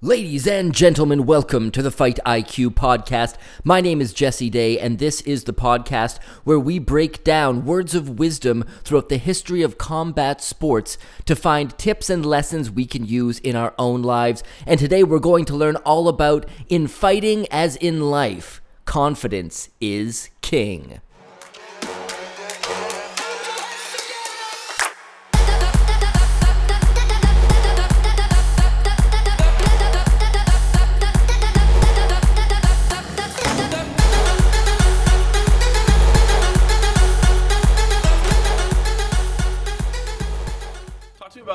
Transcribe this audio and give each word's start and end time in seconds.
Ladies 0.00 0.46
and 0.46 0.72
gentlemen, 0.72 1.26
welcome 1.26 1.72
to 1.72 1.82
the 1.82 1.90
Fight 1.90 2.20
IQ 2.24 2.68
podcast. 2.68 3.34
My 3.64 3.80
name 3.80 4.00
is 4.00 4.12
Jesse 4.12 4.48
Day, 4.48 4.78
and 4.78 5.00
this 5.00 5.20
is 5.22 5.42
the 5.42 5.52
podcast 5.52 6.22
where 6.44 6.60
we 6.60 6.78
break 6.78 7.24
down 7.24 7.64
words 7.64 7.96
of 7.96 8.20
wisdom 8.20 8.64
throughout 8.84 9.08
the 9.08 9.16
history 9.16 9.60
of 9.60 9.76
combat 9.76 10.40
sports 10.40 10.98
to 11.24 11.34
find 11.34 11.76
tips 11.78 12.08
and 12.10 12.24
lessons 12.24 12.70
we 12.70 12.86
can 12.86 13.06
use 13.06 13.40
in 13.40 13.56
our 13.56 13.74
own 13.76 14.02
lives. 14.02 14.44
And 14.66 14.78
today 14.78 15.02
we're 15.02 15.18
going 15.18 15.46
to 15.46 15.56
learn 15.56 15.74
all 15.78 16.06
about 16.06 16.46
in 16.68 16.86
fighting 16.86 17.48
as 17.50 17.74
in 17.74 18.00
life, 18.00 18.62
confidence 18.84 19.68
is 19.80 20.30
king. 20.42 21.00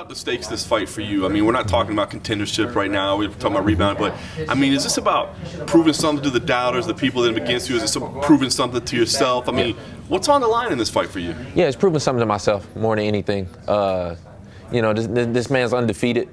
The 0.09 0.16
stakes 0.16 0.48
this 0.48 0.66
fight 0.66 0.89
for 0.89 1.02
you? 1.02 1.25
I 1.25 1.30
mean, 1.30 1.45
we're 1.45 1.52
not 1.52 1.67
talking 1.67 1.93
about 1.93 2.11
contendership 2.11 2.75
right 2.75 2.91
now. 2.91 3.17
We're 3.17 3.30
talking 3.30 3.53
about 3.53 3.66
rebound, 3.66 3.98
but 3.98 4.16
I 4.49 4.55
mean, 4.55 4.73
is 4.73 4.84
this 4.84 4.98
about 4.98 5.35
proving 5.67 5.94
something 5.94 6.23
to 6.23 6.30
the 6.30 6.39
doubters, 6.39 6.88
the 6.88 6.94
people 6.94 7.21
that 7.23 7.38
are 7.38 7.44
against 7.44 7.70
you? 7.70 7.75
Is 7.77 7.95
it 7.95 8.03
proving 8.21 8.49
something 8.49 8.81
to 8.81 8.95
yourself? 8.95 9.47
I 9.49 9.52
mean, 9.52 9.75
what's 10.08 10.30
on 10.30 10.41
the 10.41 10.47
line 10.47 10.71
in 10.71 10.77
this 10.77 10.89
fight 10.89 11.09
for 11.09 11.20
you? 11.20 11.35
Yeah, 11.55 11.66
it's 11.66 11.77
proving 11.77 11.99
something 11.99 12.20
to 12.20 12.25
myself 12.25 12.73
more 12.75 12.95
than 12.95 13.05
anything. 13.05 13.47
Uh, 13.67 14.16
you 14.71 14.81
know, 14.81 14.94
this, 14.94 15.08
this 15.08 15.49
man's 15.49 15.73
undefeated. 15.73 16.30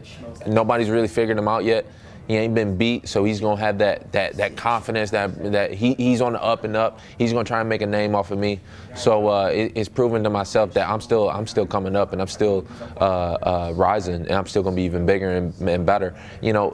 Nobody's 0.46 0.88
really 0.88 1.08
figured 1.08 1.36
him 1.38 1.48
out 1.48 1.64
yet. 1.64 1.86
He 2.30 2.36
ain't 2.36 2.54
been 2.54 2.76
beat, 2.76 3.08
so 3.08 3.24
he's 3.24 3.40
gonna 3.40 3.60
have 3.60 3.78
that 3.78 4.12
that 4.12 4.34
that 4.34 4.56
confidence 4.56 5.10
that 5.10 5.50
that 5.50 5.74
he, 5.74 5.94
he's 5.94 6.20
on 6.20 6.34
the 6.34 6.40
up 6.40 6.62
and 6.62 6.76
up. 6.76 7.00
He's 7.18 7.32
gonna 7.32 7.44
try 7.44 7.58
and 7.58 7.68
make 7.68 7.82
a 7.82 7.86
name 7.88 8.14
off 8.14 8.30
of 8.30 8.38
me. 8.38 8.60
So 8.94 9.26
uh, 9.26 9.46
it, 9.46 9.72
it's 9.74 9.88
proven 9.88 10.22
to 10.22 10.30
myself 10.30 10.72
that 10.74 10.88
I'm 10.88 11.00
still 11.00 11.28
I'm 11.28 11.48
still 11.48 11.66
coming 11.66 11.96
up 11.96 12.12
and 12.12 12.22
I'm 12.22 12.28
still 12.28 12.64
uh, 13.00 13.04
uh, 13.04 13.72
rising 13.74 14.14
and 14.14 14.30
I'm 14.30 14.46
still 14.46 14.62
gonna 14.62 14.76
be 14.76 14.82
even 14.82 15.04
bigger 15.04 15.28
and, 15.28 15.68
and 15.68 15.84
better. 15.84 16.14
You 16.40 16.52
know, 16.52 16.72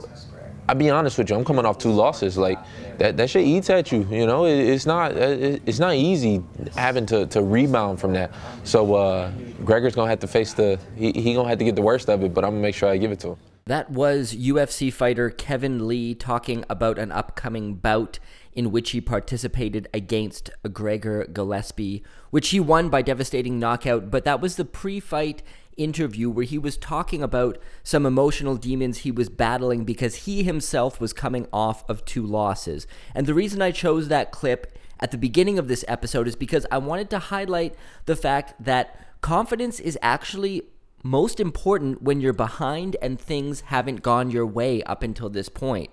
I'll 0.69 0.75
be 0.75 0.91
honest 0.91 1.17
with 1.17 1.31
you. 1.31 1.35
I'm 1.35 1.43
coming 1.43 1.65
off 1.65 1.79
two 1.79 1.91
losses. 1.91 2.37
Like 2.37 2.59
that, 2.99 3.17
that 3.17 3.27
shit 3.27 3.43
eats 3.43 3.71
at 3.71 3.91
you. 3.91 4.07
You 4.11 4.27
know, 4.27 4.45
it, 4.45 4.59
it's 4.59 4.85
not 4.85 5.13
it, 5.13 5.63
it's 5.65 5.79
not 5.79 5.95
easy 5.95 6.43
having 6.75 7.07
to, 7.07 7.25
to 7.25 7.41
rebound 7.41 7.99
from 7.99 8.13
that. 8.13 8.31
So 8.63 8.93
uh, 8.93 9.31
Gregor's 9.65 9.95
gonna 9.95 10.11
have 10.11 10.19
to 10.19 10.27
face 10.27 10.53
the 10.53 10.77
he, 10.95 11.11
he 11.13 11.33
gonna 11.33 11.49
have 11.49 11.57
to 11.57 11.65
get 11.65 11.75
the 11.75 11.81
worst 11.81 12.11
of 12.11 12.23
it. 12.23 12.31
But 12.35 12.45
I'm 12.45 12.51
gonna 12.51 12.61
make 12.61 12.75
sure 12.75 12.89
I 12.89 12.97
give 12.97 13.11
it 13.11 13.19
to 13.21 13.29
him. 13.29 13.37
That 13.67 13.91
was 13.91 14.33
UFC 14.33 14.93
fighter 14.93 15.29
Kevin 15.29 15.89
Lee 15.89 16.15
talking 16.15 16.63
about 16.69 16.97
an 16.97 17.11
upcoming 17.11 17.75
bout 17.75 18.17
in 18.53 18.71
which 18.71 18.91
he 18.91 19.01
participated 19.01 19.89
against 19.93 20.49
Gregor 20.71 21.25
Gillespie, 21.25 22.01
which 22.29 22.49
he 22.49 22.61
won 22.61 22.87
by 22.87 23.01
devastating 23.01 23.59
knockout. 23.59 24.09
But 24.09 24.23
that 24.23 24.39
was 24.39 24.55
the 24.55 24.63
pre 24.63 25.01
fight 25.01 25.43
interview 25.75 26.29
where 26.29 26.45
he 26.45 26.57
was 26.57 26.77
talking 26.77 27.21
about 27.21 27.57
some 27.83 28.05
emotional 28.05 28.55
demons 28.55 28.99
he 28.99 29.11
was 29.11 29.27
battling 29.27 29.83
because 29.83 30.15
he 30.15 30.43
himself 30.43 31.01
was 31.01 31.11
coming 31.11 31.45
off 31.51 31.87
of 31.89 32.05
two 32.05 32.25
losses. 32.25 32.87
And 33.13 33.27
the 33.27 33.33
reason 33.33 33.61
I 33.61 33.71
chose 33.71 34.07
that 34.07 34.31
clip 34.31 34.77
at 35.01 35.11
the 35.11 35.17
beginning 35.17 35.59
of 35.59 35.67
this 35.67 35.83
episode 35.89 36.29
is 36.29 36.37
because 36.37 36.65
I 36.71 36.77
wanted 36.77 37.09
to 37.09 37.19
highlight 37.19 37.75
the 38.05 38.15
fact 38.15 38.53
that 38.63 39.19
confidence 39.19 39.81
is 39.81 39.99
actually 40.01 40.63
most 41.07 41.39
important 41.39 42.01
when 42.01 42.21
you're 42.21 42.33
behind 42.33 42.95
and 43.01 43.19
things 43.19 43.61
haven't 43.61 44.01
gone 44.01 44.29
your 44.29 44.45
way 44.45 44.83
up 44.83 45.01
until 45.01 45.29
this 45.29 45.49
point. 45.49 45.89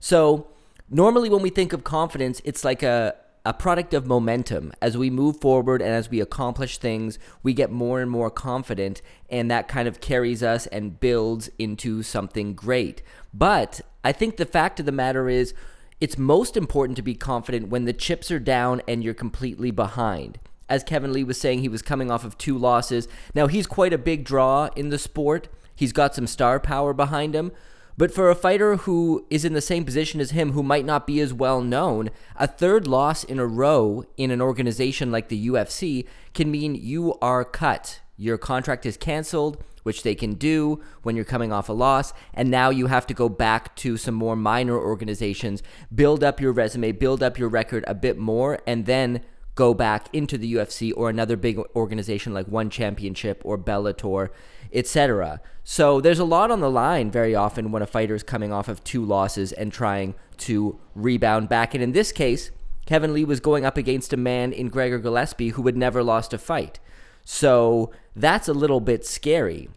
So, 0.00 0.46
normally 0.88 1.28
when 1.28 1.42
we 1.42 1.50
think 1.50 1.72
of 1.72 1.84
confidence, 1.84 2.40
it's 2.44 2.64
like 2.64 2.82
a 2.82 3.14
a 3.44 3.52
product 3.52 3.92
of 3.92 4.06
momentum. 4.06 4.72
As 4.80 4.96
we 4.96 5.10
move 5.10 5.40
forward 5.40 5.82
and 5.82 5.90
as 5.90 6.08
we 6.08 6.20
accomplish 6.20 6.78
things, 6.78 7.18
we 7.42 7.52
get 7.52 7.72
more 7.72 8.00
and 8.00 8.08
more 8.08 8.30
confident, 8.30 9.02
and 9.28 9.50
that 9.50 9.66
kind 9.66 9.88
of 9.88 10.00
carries 10.00 10.44
us 10.44 10.68
and 10.68 11.00
builds 11.00 11.50
into 11.58 12.04
something 12.04 12.54
great. 12.54 13.02
But 13.34 13.80
I 14.04 14.12
think 14.12 14.36
the 14.36 14.46
fact 14.46 14.78
of 14.78 14.86
the 14.86 14.92
matter 14.92 15.28
is, 15.28 15.54
it's 16.00 16.16
most 16.16 16.56
important 16.56 16.96
to 16.96 17.02
be 17.02 17.16
confident 17.16 17.68
when 17.68 17.84
the 17.84 17.92
chips 17.92 18.30
are 18.30 18.38
down 18.38 18.80
and 18.86 19.02
you're 19.02 19.14
completely 19.14 19.72
behind 19.72 20.38
as 20.72 20.82
Kevin 20.82 21.12
Lee 21.12 21.22
was 21.22 21.38
saying, 21.38 21.60
he 21.60 21.68
was 21.68 21.82
coming 21.82 22.10
off 22.10 22.24
of 22.24 22.38
two 22.38 22.56
losses. 22.56 23.06
Now, 23.34 23.46
he's 23.46 23.66
quite 23.66 23.92
a 23.92 23.98
big 23.98 24.24
draw 24.24 24.70
in 24.74 24.88
the 24.88 24.98
sport. 24.98 25.48
He's 25.76 25.92
got 25.92 26.14
some 26.14 26.26
star 26.26 26.58
power 26.58 26.94
behind 26.94 27.34
him. 27.34 27.52
But 27.98 28.10
for 28.10 28.30
a 28.30 28.34
fighter 28.34 28.76
who 28.76 29.26
is 29.28 29.44
in 29.44 29.52
the 29.52 29.60
same 29.60 29.84
position 29.84 30.18
as 30.18 30.30
him, 30.30 30.52
who 30.52 30.62
might 30.62 30.86
not 30.86 31.06
be 31.06 31.20
as 31.20 31.34
well 31.34 31.60
known, 31.60 32.08
a 32.36 32.46
third 32.46 32.86
loss 32.86 33.22
in 33.22 33.38
a 33.38 33.46
row 33.46 34.04
in 34.16 34.30
an 34.30 34.40
organization 34.40 35.12
like 35.12 35.28
the 35.28 35.46
UFC 35.46 36.06
can 36.32 36.50
mean 36.50 36.74
you 36.74 37.18
are 37.20 37.44
cut. 37.44 38.00
Your 38.16 38.38
contract 38.38 38.86
is 38.86 38.96
canceled, 38.96 39.62
which 39.82 40.02
they 40.02 40.14
can 40.14 40.32
do 40.32 40.80
when 41.02 41.16
you're 41.16 41.26
coming 41.26 41.52
off 41.52 41.68
a 41.68 41.74
loss. 41.74 42.14
And 42.32 42.50
now 42.50 42.70
you 42.70 42.86
have 42.86 43.06
to 43.08 43.14
go 43.14 43.28
back 43.28 43.76
to 43.76 43.98
some 43.98 44.14
more 44.14 44.36
minor 44.36 44.78
organizations, 44.78 45.62
build 45.94 46.24
up 46.24 46.40
your 46.40 46.52
resume, 46.52 46.92
build 46.92 47.22
up 47.22 47.38
your 47.38 47.50
record 47.50 47.84
a 47.86 47.94
bit 47.94 48.16
more, 48.16 48.58
and 48.66 48.86
then 48.86 49.22
go 49.54 49.74
back 49.74 50.08
into 50.12 50.38
the 50.38 50.54
UFC 50.54 50.92
or 50.96 51.10
another 51.10 51.36
big 51.36 51.58
organization 51.76 52.32
like 52.32 52.46
One 52.48 52.70
Championship 52.70 53.42
or 53.44 53.58
Bellator, 53.58 54.30
etc. 54.72 55.40
So 55.64 56.00
there's 56.00 56.18
a 56.18 56.24
lot 56.24 56.50
on 56.50 56.60
the 56.60 56.70
line 56.70 57.10
very 57.10 57.34
often 57.34 57.70
when 57.70 57.82
a 57.82 57.86
fighter 57.86 58.14
is 58.14 58.22
coming 58.22 58.52
off 58.52 58.68
of 58.68 58.82
two 58.82 59.04
losses 59.04 59.52
and 59.52 59.72
trying 59.72 60.14
to 60.38 60.78
rebound 60.94 61.48
back. 61.48 61.74
And 61.74 61.82
in 61.82 61.92
this 61.92 62.12
case, 62.12 62.50
Kevin 62.86 63.12
Lee 63.12 63.24
was 63.24 63.40
going 63.40 63.64
up 63.64 63.76
against 63.76 64.12
a 64.12 64.16
man 64.16 64.52
in 64.52 64.68
Gregor 64.68 64.98
Gillespie 64.98 65.50
who 65.50 65.62
had 65.66 65.76
never 65.76 66.02
lost 66.02 66.32
a 66.32 66.38
fight. 66.38 66.80
So 67.24 67.92
that's 68.16 68.48
a 68.48 68.54
little 68.54 68.80
bit 68.80 69.06
scary. 69.06 69.68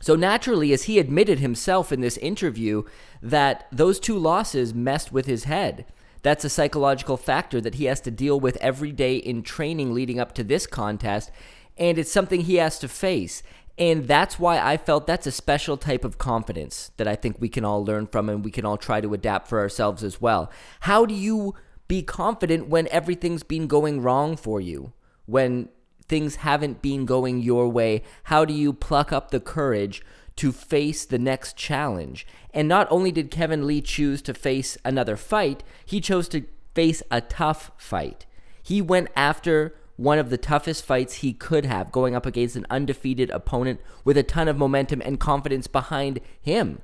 So 0.00 0.16
naturally, 0.16 0.72
as 0.72 0.84
he 0.84 0.98
admitted 0.98 1.38
himself 1.38 1.92
in 1.92 2.00
this 2.00 2.16
interview, 2.18 2.82
that 3.22 3.68
those 3.70 4.00
two 4.00 4.18
losses 4.18 4.74
messed 4.74 5.12
with 5.12 5.26
his 5.26 5.44
head. 5.44 5.86
That's 6.22 6.44
a 6.44 6.50
psychological 6.50 7.16
factor 7.16 7.60
that 7.60 7.74
he 7.74 7.86
has 7.86 8.00
to 8.02 8.10
deal 8.10 8.38
with 8.38 8.56
every 8.56 8.92
day 8.92 9.16
in 9.16 9.42
training 9.42 9.92
leading 9.92 10.20
up 10.20 10.34
to 10.34 10.44
this 10.44 10.66
contest. 10.66 11.30
And 11.76 11.98
it's 11.98 12.12
something 12.12 12.42
he 12.42 12.56
has 12.56 12.78
to 12.80 12.88
face. 12.88 13.42
And 13.78 14.06
that's 14.06 14.38
why 14.38 14.58
I 14.58 14.76
felt 14.76 15.06
that's 15.06 15.26
a 15.26 15.32
special 15.32 15.76
type 15.76 16.04
of 16.04 16.18
confidence 16.18 16.92
that 16.98 17.08
I 17.08 17.16
think 17.16 17.40
we 17.40 17.48
can 17.48 17.64
all 17.64 17.84
learn 17.84 18.06
from 18.06 18.28
and 18.28 18.44
we 18.44 18.50
can 18.50 18.64
all 18.64 18.76
try 18.76 19.00
to 19.00 19.14
adapt 19.14 19.48
for 19.48 19.58
ourselves 19.58 20.04
as 20.04 20.20
well. 20.20 20.50
How 20.80 21.06
do 21.06 21.14
you 21.14 21.54
be 21.88 22.02
confident 22.02 22.68
when 22.68 22.86
everything's 22.88 23.42
been 23.42 23.66
going 23.66 24.02
wrong 24.02 24.36
for 24.36 24.60
you? 24.60 24.92
When 25.26 25.70
things 26.06 26.36
haven't 26.36 26.82
been 26.82 27.06
going 27.06 27.40
your 27.40 27.68
way? 27.68 28.02
How 28.24 28.44
do 28.44 28.52
you 28.52 28.72
pluck 28.72 29.12
up 29.12 29.30
the 29.30 29.40
courage 29.40 30.02
to 30.36 30.52
face 30.52 31.04
the 31.04 31.18
next 31.18 31.56
challenge. 31.56 32.26
And 32.54 32.68
not 32.68 32.88
only 32.90 33.12
did 33.12 33.30
Kevin 33.30 33.66
Lee 33.66 33.80
choose 33.80 34.22
to 34.22 34.34
face 34.34 34.78
another 34.84 35.16
fight, 35.16 35.62
he 35.84 36.00
chose 36.00 36.28
to 36.28 36.44
face 36.74 37.02
a 37.10 37.20
tough 37.20 37.70
fight. 37.76 38.26
He 38.62 38.80
went 38.80 39.08
after 39.16 39.74
one 39.96 40.18
of 40.18 40.30
the 40.30 40.38
toughest 40.38 40.84
fights 40.84 41.14
he 41.14 41.32
could 41.32 41.66
have, 41.66 41.92
going 41.92 42.14
up 42.14 42.26
against 42.26 42.56
an 42.56 42.66
undefeated 42.70 43.30
opponent 43.30 43.80
with 44.04 44.16
a 44.16 44.22
ton 44.22 44.48
of 44.48 44.56
momentum 44.56 45.02
and 45.04 45.20
confidence 45.20 45.66
behind 45.66 46.20
him. 46.40 46.80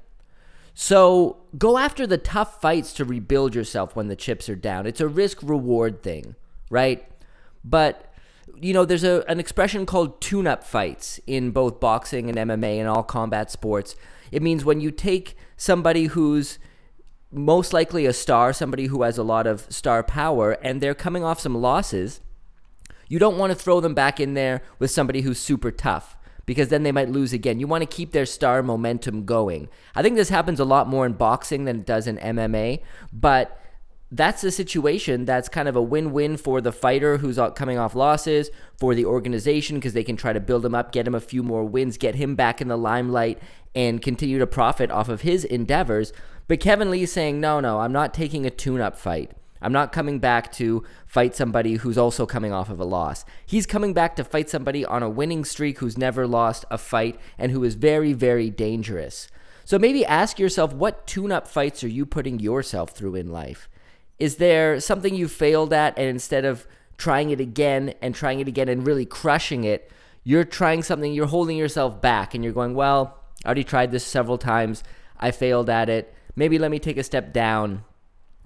So 0.75 1.39
go 1.57 1.79
after 1.79 2.07
the 2.07 2.19
tough 2.19 2.61
fights 2.61 2.93
to 2.95 3.05
rebuild 3.05 3.55
yourself 3.55 3.97
when 3.97 4.09
the 4.09 4.15
chips 4.15 4.49
are 4.49 4.55
down. 4.55 4.87
It's 4.87 5.01
a 5.01 5.09
risk 5.09 5.43
reward 5.43 6.03
thing, 6.03 6.37
right? 6.71 7.05
But 7.65 8.08
you 8.61 8.73
know, 8.73 8.85
there's 8.85 9.05
a, 9.05 9.25
an 9.29 9.41
expression 9.41 9.87
called 9.87 10.21
tune 10.21 10.47
up 10.47 10.65
fights 10.65 11.21
in 11.27 11.51
both 11.51 11.81
boxing 11.81 12.29
and 12.29 12.51
MMA 12.51 12.79
and 12.79 12.89
all 12.89 13.03
combat 13.03 13.51
sports. 13.51 13.97
It 14.31 14.43
means 14.43 14.65
when 14.65 14.81
you 14.81 14.91
take 14.91 15.37
somebody 15.57 16.07
who's 16.07 16.59
most 17.31 17.73
likely 17.73 18.06
a 18.06 18.12
star, 18.12 18.53
somebody 18.53 18.87
who 18.87 19.03
has 19.03 19.19
a 19.19 19.23
lot 19.23 19.47
of 19.47 19.67
star 19.71 20.03
power, 20.03 20.53
and 20.62 20.81
they're 20.81 20.95
coming 20.95 21.25
off 21.25 21.41
some 21.41 21.55
losses, 21.55 22.21
you 23.09 23.19
don't 23.19 23.39
want 23.39 23.50
to 23.50 23.59
throw 23.59 23.81
them 23.81 23.95
back 23.95 24.21
in 24.21 24.35
there 24.35 24.62
with 24.79 24.91
somebody 24.91 25.23
who's 25.23 25.39
super 25.39 25.71
tough 25.71 26.17
because 26.47 26.69
then 26.69 26.83
they 26.83 26.93
might 26.93 27.11
lose 27.11 27.35
again. 27.35 27.61
You 27.61 27.67
want 27.67 27.83
to 27.83 27.97
keep 27.97 28.12
their 28.12 28.25
star 28.25 28.62
momentum 28.62 29.27
going. 29.27 29.69
I 29.94 30.03
think 30.03 30.17
this 30.17 30.31
happens 30.31 30.59
a 30.59 30.65
lot 30.65 30.89
more 30.89 31.05
in 31.05 31.12
boxing 31.12 31.65
than 31.65 31.81
it 31.81 31.87
does 31.87 32.06
in 32.06 32.17
MMA, 32.17 32.81
but 33.12 33.61
that's 34.10 34.43
a 34.43 34.50
situation 34.50 35.26
that's 35.26 35.49
kind 35.49 35.69
of 35.69 35.76
a 35.76 35.82
win-win 35.82 36.38
for 36.38 36.60
the 36.60 36.72
fighter 36.72 37.19
who's 37.19 37.38
coming 37.55 37.78
off 37.78 37.94
losses, 37.94 38.50
for 38.78 38.94
the 38.94 39.05
organization 39.05 39.76
because 39.76 39.93
they 39.93 40.05
can 40.05 40.16
try 40.16 40.32
to 40.32 40.40
build 40.40 40.64
him 40.64 40.75
up, 40.75 40.93
get 40.93 41.06
him 41.06 41.14
a 41.14 41.20
few 41.20 41.43
more 41.43 41.64
wins, 41.64 41.99
get 41.99 42.14
him 42.14 42.34
back 42.34 42.60
in 42.60 42.69
the 42.69 42.78
limelight, 42.78 43.38
and 43.75 44.00
continue 44.00 44.38
to 44.38 44.46
profit 44.46 44.90
off 44.90 45.08
of 45.08 45.20
his 45.20 45.44
endeavors. 45.44 46.12
But 46.46 46.60
Kevin 46.60 46.90
Lee 46.90 47.05
saying, 47.05 47.40
no, 47.40 47.60
no, 47.60 47.81
I'm 47.81 47.93
not 47.93 48.14
taking 48.14 48.46
a 48.46 48.50
tune-up 48.50 48.96
fight. 48.96 49.32
I'm 49.60 49.72
not 49.72 49.93
coming 49.93 50.20
back 50.20 50.52
to 50.52 50.84
fight 51.06 51.34
somebody 51.34 51.75
who's 51.75 51.99
also 51.99 52.25
coming 52.25 52.52
off 52.52 52.70
of 52.70 52.81
a 52.81 52.84
loss. 52.84 53.25
He's 53.44 53.66
coming 53.66 53.93
back 53.93 54.16
to 54.16 54.25
fight 54.25 54.49
somebody 54.49 54.84
on 54.84 55.02
a 55.02 55.10
winning 55.10 55.44
streak 55.44 55.81
who's 55.81 55.99
never 55.99 56.26
lost 56.26 56.64
a 56.70 56.78
fight 56.78 57.19
and 57.37 57.52
who 57.52 57.64
is 57.64 57.75
very, 57.75 58.12
very 58.12 58.50
dangerous. 58.50 59.28
So 59.64 59.78
maybe 59.78 60.06
ask 60.06 60.38
yourself 60.38 60.72
what 60.72 61.06
tune 61.06 61.32
up 61.32 61.46
fights 61.46 61.84
are 61.84 61.88
you 61.88 62.06
putting 62.06 62.38
yourself 62.38 62.93
through 62.93 63.16
in 63.16 63.31
life? 63.31 63.69
Is 64.19 64.37
there 64.37 64.81
something 64.81 65.15
you 65.15 65.29
failed 65.29 65.73
at, 65.73 65.97
and 65.99 66.06
instead 66.06 66.44
of 66.44 66.67
trying 66.97 67.31
it 67.31 67.41
again 67.41 67.94
and 68.03 68.15
trying 68.15 68.41
it 68.41 68.49
again 68.49 68.69
and 68.69 68.87
really 68.87 69.06
crushing 69.06 69.65
it, 69.65 69.91
you're 70.25 70.44
trying 70.44 70.82
something, 70.82 71.12
you're 71.12 71.26
holding 71.26 71.56
yourself 71.56 72.00
back, 72.00 72.35
and 72.35 72.43
you're 72.43 72.53
going, 72.53 72.75
Well, 72.75 73.19
I 73.44 73.49
already 73.49 73.65
tried 73.65 73.93
this 73.93 74.05
several 74.05 74.38
times. 74.38 74.82
I 75.19 75.31
failed 75.31 75.70
at 75.70 75.88
it. 75.88 76.15
Maybe 76.37 76.59
let 76.59 76.70
me 76.70 76.79
take 76.79 76.97
a 76.97 77.03
step 77.03 77.32
down 77.32 77.85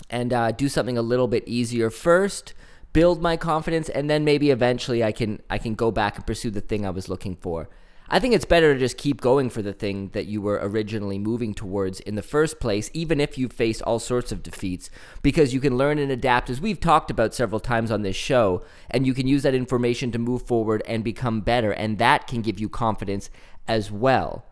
and 0.08 0.32
uh, 0.32 0.52
do 0.52 0.68
something 0.68 0.96
a 0.96 1.02
little 1.02 1.28
bit 1.28 1.44
easier 1.46 1.90
first 1.90 2.54
build 2.92 3.22
my 3.22 3.36
confidence 3.36 3.88
and 3.88 4.08
then 4.08 4.24
maybe 4.24 4.50
eventually 4.50 5.02
I 5.02 5.12
can 5.12 5.40
I 5.48 5.58
can 5.58 5.74
go 5.74 5.90
back 5.90 6.16
and 6.16 6.26
pursue 6.26 6.50
the 6.50 6.60
thing 6.60 6.86
I 6.86 6.90
was 6.90 7.08
looking 7.08 7.36
for. 7.36 7.68
I 8.14 8.20
think 8.20 8.34
it's 8.34 8.44
better 8.44 8.74
to 8.74 8.78
just 8.78 8.98
keep 8.98 9.22
going 9.22 9.48
for 9.48 9.62
the 9.62 9.72
thing 9.72 10.10
that 10.12 10.26
you 10.26 10.42
were 10.42 10.60
originally 10.62 11.18
moving 11.18 11.54
towards 11.54 11.98
in 11.98 12.14
the 12.14 12.20
first 12.20 12.60
place, 12.60 12.90
even 12.92 13.22
if 13.22 13.38
you 13.38 13.48
face 13.48 13.80
all 13.80 13.98
sorts 13.98 14.30
of 14.30 14.42
defeats, 14.42 14.90
because 15.22 15.54
you 15.54 15.60
can 15.60 15.78
learn 15.78 15.98
and 15.98 16.12
adapt, 16.12 16.50
as 16.50 16.60
we've 16.60 16.78
talked 16.78 17.10
about 17.10 17.32
several 17.32 17.58
times 17.58 17.90
on 17.90 18.02
this 18.02 18.14
show, 18.14 18.62
and 18.90 19.06
you 19.06 19.14
can 19.14 19.26
use 19.26 19.44
that 19.44 19.54
information 19.54 20.12
to 20.12 20.18
move 20.18 20.42
forward 20.42 20.82
and 20.86 21.02
become 21.02 21.40
better, 21.40 21.72
and 21.72 21.96
that 21.96 22.26
can 22.26 22.42
give 22.42 22.60
you 22.60 22.68
confidence 22.68 23.30
as 23.66 23.90
well. 23.90 24.44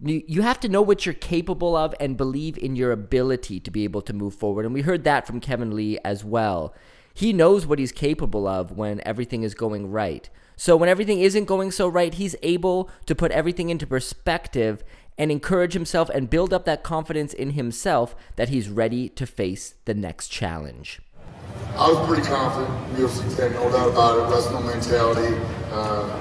You 0.00 0.42
have 0.42 0.60
to 0.60 0.68
know 0.68 0.80
what 0.80 1.04
you're 1.04 1.14
capable 1.14 1.74
of 1.74 1.96
and 1.98 2.16
believe 2.16 2.56
in 2.56 2.76
your 2.76 2.92
ability 2.92 3.58
to 3.58 3.70
be 3.72 3.82
able 3.82 4.02
to 4.02 4.12
move 4.12 4.36
forward. 4.36 4.64
And 4.64 4.72
we 4.72 4.82
heard 4.82 5.02
that 5.02 5.26
from 5.26 5.40
Kevin 5.40 5.74
Lee 5.74 5.98
as 6.04 6.24
well. 6.24 6.72
He 7.18 7.32
knows 7.32 7.66
what 7.66 7.80
he's 7.80 7.90
capable 7.90 8.46
of 8.46 8.70
when 8.70 9.00
everything 9.04 9.42
is 9.42 9.52
going 9.52 9.90
right. 9.90 10.30
So 10.54 10.76
when 10.76 10.88
everything 10.88 11.18
isn't 11.18 11.46
going 11.46 11.72
so 11.72 11.88
right, 11.88 12.14
he's 12.14 12.36
able 12.44 12.88
to 13.06 13.14
put 13.16 13.32
everything 13.32 13.70
into 13.70 13.88
perspective 13.88 14.84
and 15.18 15.32
encourage 15.32 15.72
himself 15.72 16.08
and 16.10 16.30
build 16.30 16.54
up 16.54 16.64
that 16.66 16.84
confidence 16.84 17.34
in 17.34 17.54
himself 17.54 18.14
that 18.36 18.50
he's 18.50 18.68
ready 18.68 19.08
to 19.08 19.26
face 19.26 19.74
the 19.84 19.94
next 19.94 20.28
challenge. 20.28 21.00
I 21.76 21.90
was 21.90 22.06
pretty 22.06 22.22
confident. 22.22 22.70
UFC 22.94 23.36
10, 23.36 23.52
no 23.54 23.72
doubt 23.72 23.88
about 23.88 24.18
it. 24.18 24.30
That's 24.30 24.46
Wrestling 24.46 24.66
mentality. 24.66 25.36
Uh, 25.72 26.20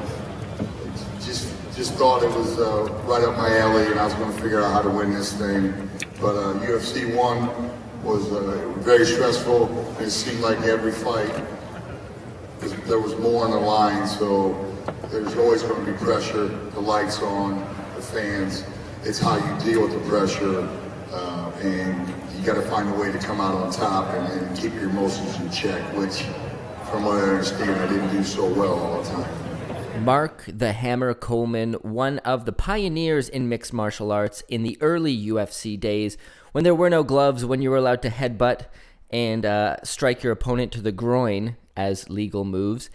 just 1.22 1.54
just 1.76 1.94
thought 1.94 2.24
it 2.24 2.32
was 2.32 2.58
uh, 2.58 2.92
right 3.06 3.24
up 3.24 3.38
my 3.38 3.56
alley, 3.60 3.86
and 3.86 4.00
I 4.00 4.06
was 4.06 4.16
going 4.16 4.36
to 4.36 4.42
figure 4.42 4.64
out 4.64 4.72
how 4.72 4.82
to 4.82 4.90
win 4.90 5.14
this 5.14 5.32
thing. 5.34 5.92
But 6.20 6.36
uh, 6.36 6.54
UFC 6.66 7.16
1 7.16 7.87
was 8.04 8.32
uh, 8.32 8.74
very 8.78 9.06
stressful. 9.06 9.70
It 10.00 10.10
seemed 10.10 10.42
like 10.42 10.60
every 10.62 10.92
fight 10.92 11.32
there 12.88 13.00
was 13.00 13.18
more 13.18 13.46
on 13.46 13.52
the 13.52 13.60
line, 13.60 14.08
so 14.08 14.54
there's 15.10 15.36
always 15.36 15.62
going 15.62 15.86
to 15.86 15.92
be 15.92 15.98
pressure. 15.98 16.48
The 16.48 16.80
lights 16.80 17.22
on, 17.22 17.60
the 17.96 18.02
fans. 18.02 18.64
It's 19.04 19.20
how 19.20 19.36
you 19.36 19.66
deal 19.66 19.82
with 19.82 19.94
the 19.94 20.10
pressure, 20.10 20.68
uh, 21.12 21.52
and 21.62 22.08
you 22.36 22.46
got 22.46 22.56
to 22.56 22.62
find 22.64 22.90
a 22.90 22.94
way 22.94 23.12
to 23.12 23.18
come 23.20 23.42
out 23.42 23.56
on 23.56 23.72
top 23.72 24.14
and, 24.14 24.42
and 24.42 24.58
keep 24.58 24.74
your 24.74 24.90
emotions 24.90 25.40
in 25.40 25.52
check. 25.52 25.82
Which, 25.98 26.24
from 26.90 27.04
what 27.04 27.18
I 27.18 27.30
understand, 27.30 27.72
I 27.72 27.88
didn't 27.88 28.12
do 28.12 28.24
so 28.24 28.48
well 28.48 28.80
all 28.80 29.02
the 29.02 29.10
time. 29.10 29.47
Mark 30.04 30.46
the 30.48 30.74
Hammer 30.74 31.14
Coleman, 31.14 31.74
one 31.76 32.20
of 32.20 32.46
the 32.46 32.52
pioneers 32.52 33.30
in 33.30 33.50
mixed 33.50 33.74
martial 33.74 34.12
arts 34.12 34.44
in 34.48 34.64
the 34.64 34.78
early 34.82 35.16
UFC 35.16 35.80
days, 35.80 36.18
when 36.52 36.64
there 36.64 36.76
were 36.76 36.90
no 36.90 37.04
gloves, 37.04 37.46
when 37.46 37.62
you 37.62 37.70
were 37.70 37.78
allowed 37.78 38.02
to 38.04 38.10
headbutt 38.10 38.66
and 39.10 39.46
uh, 39.46 39.78
strike 39.84 40.24
your 40.24 40.34
opponent 40.34 40.72
to 40.74 40.82
the 40.82 40.92
groin 40.92 41.58
as 41.76 42.10
legal 42.10 42.46
moves. 42.46 42.90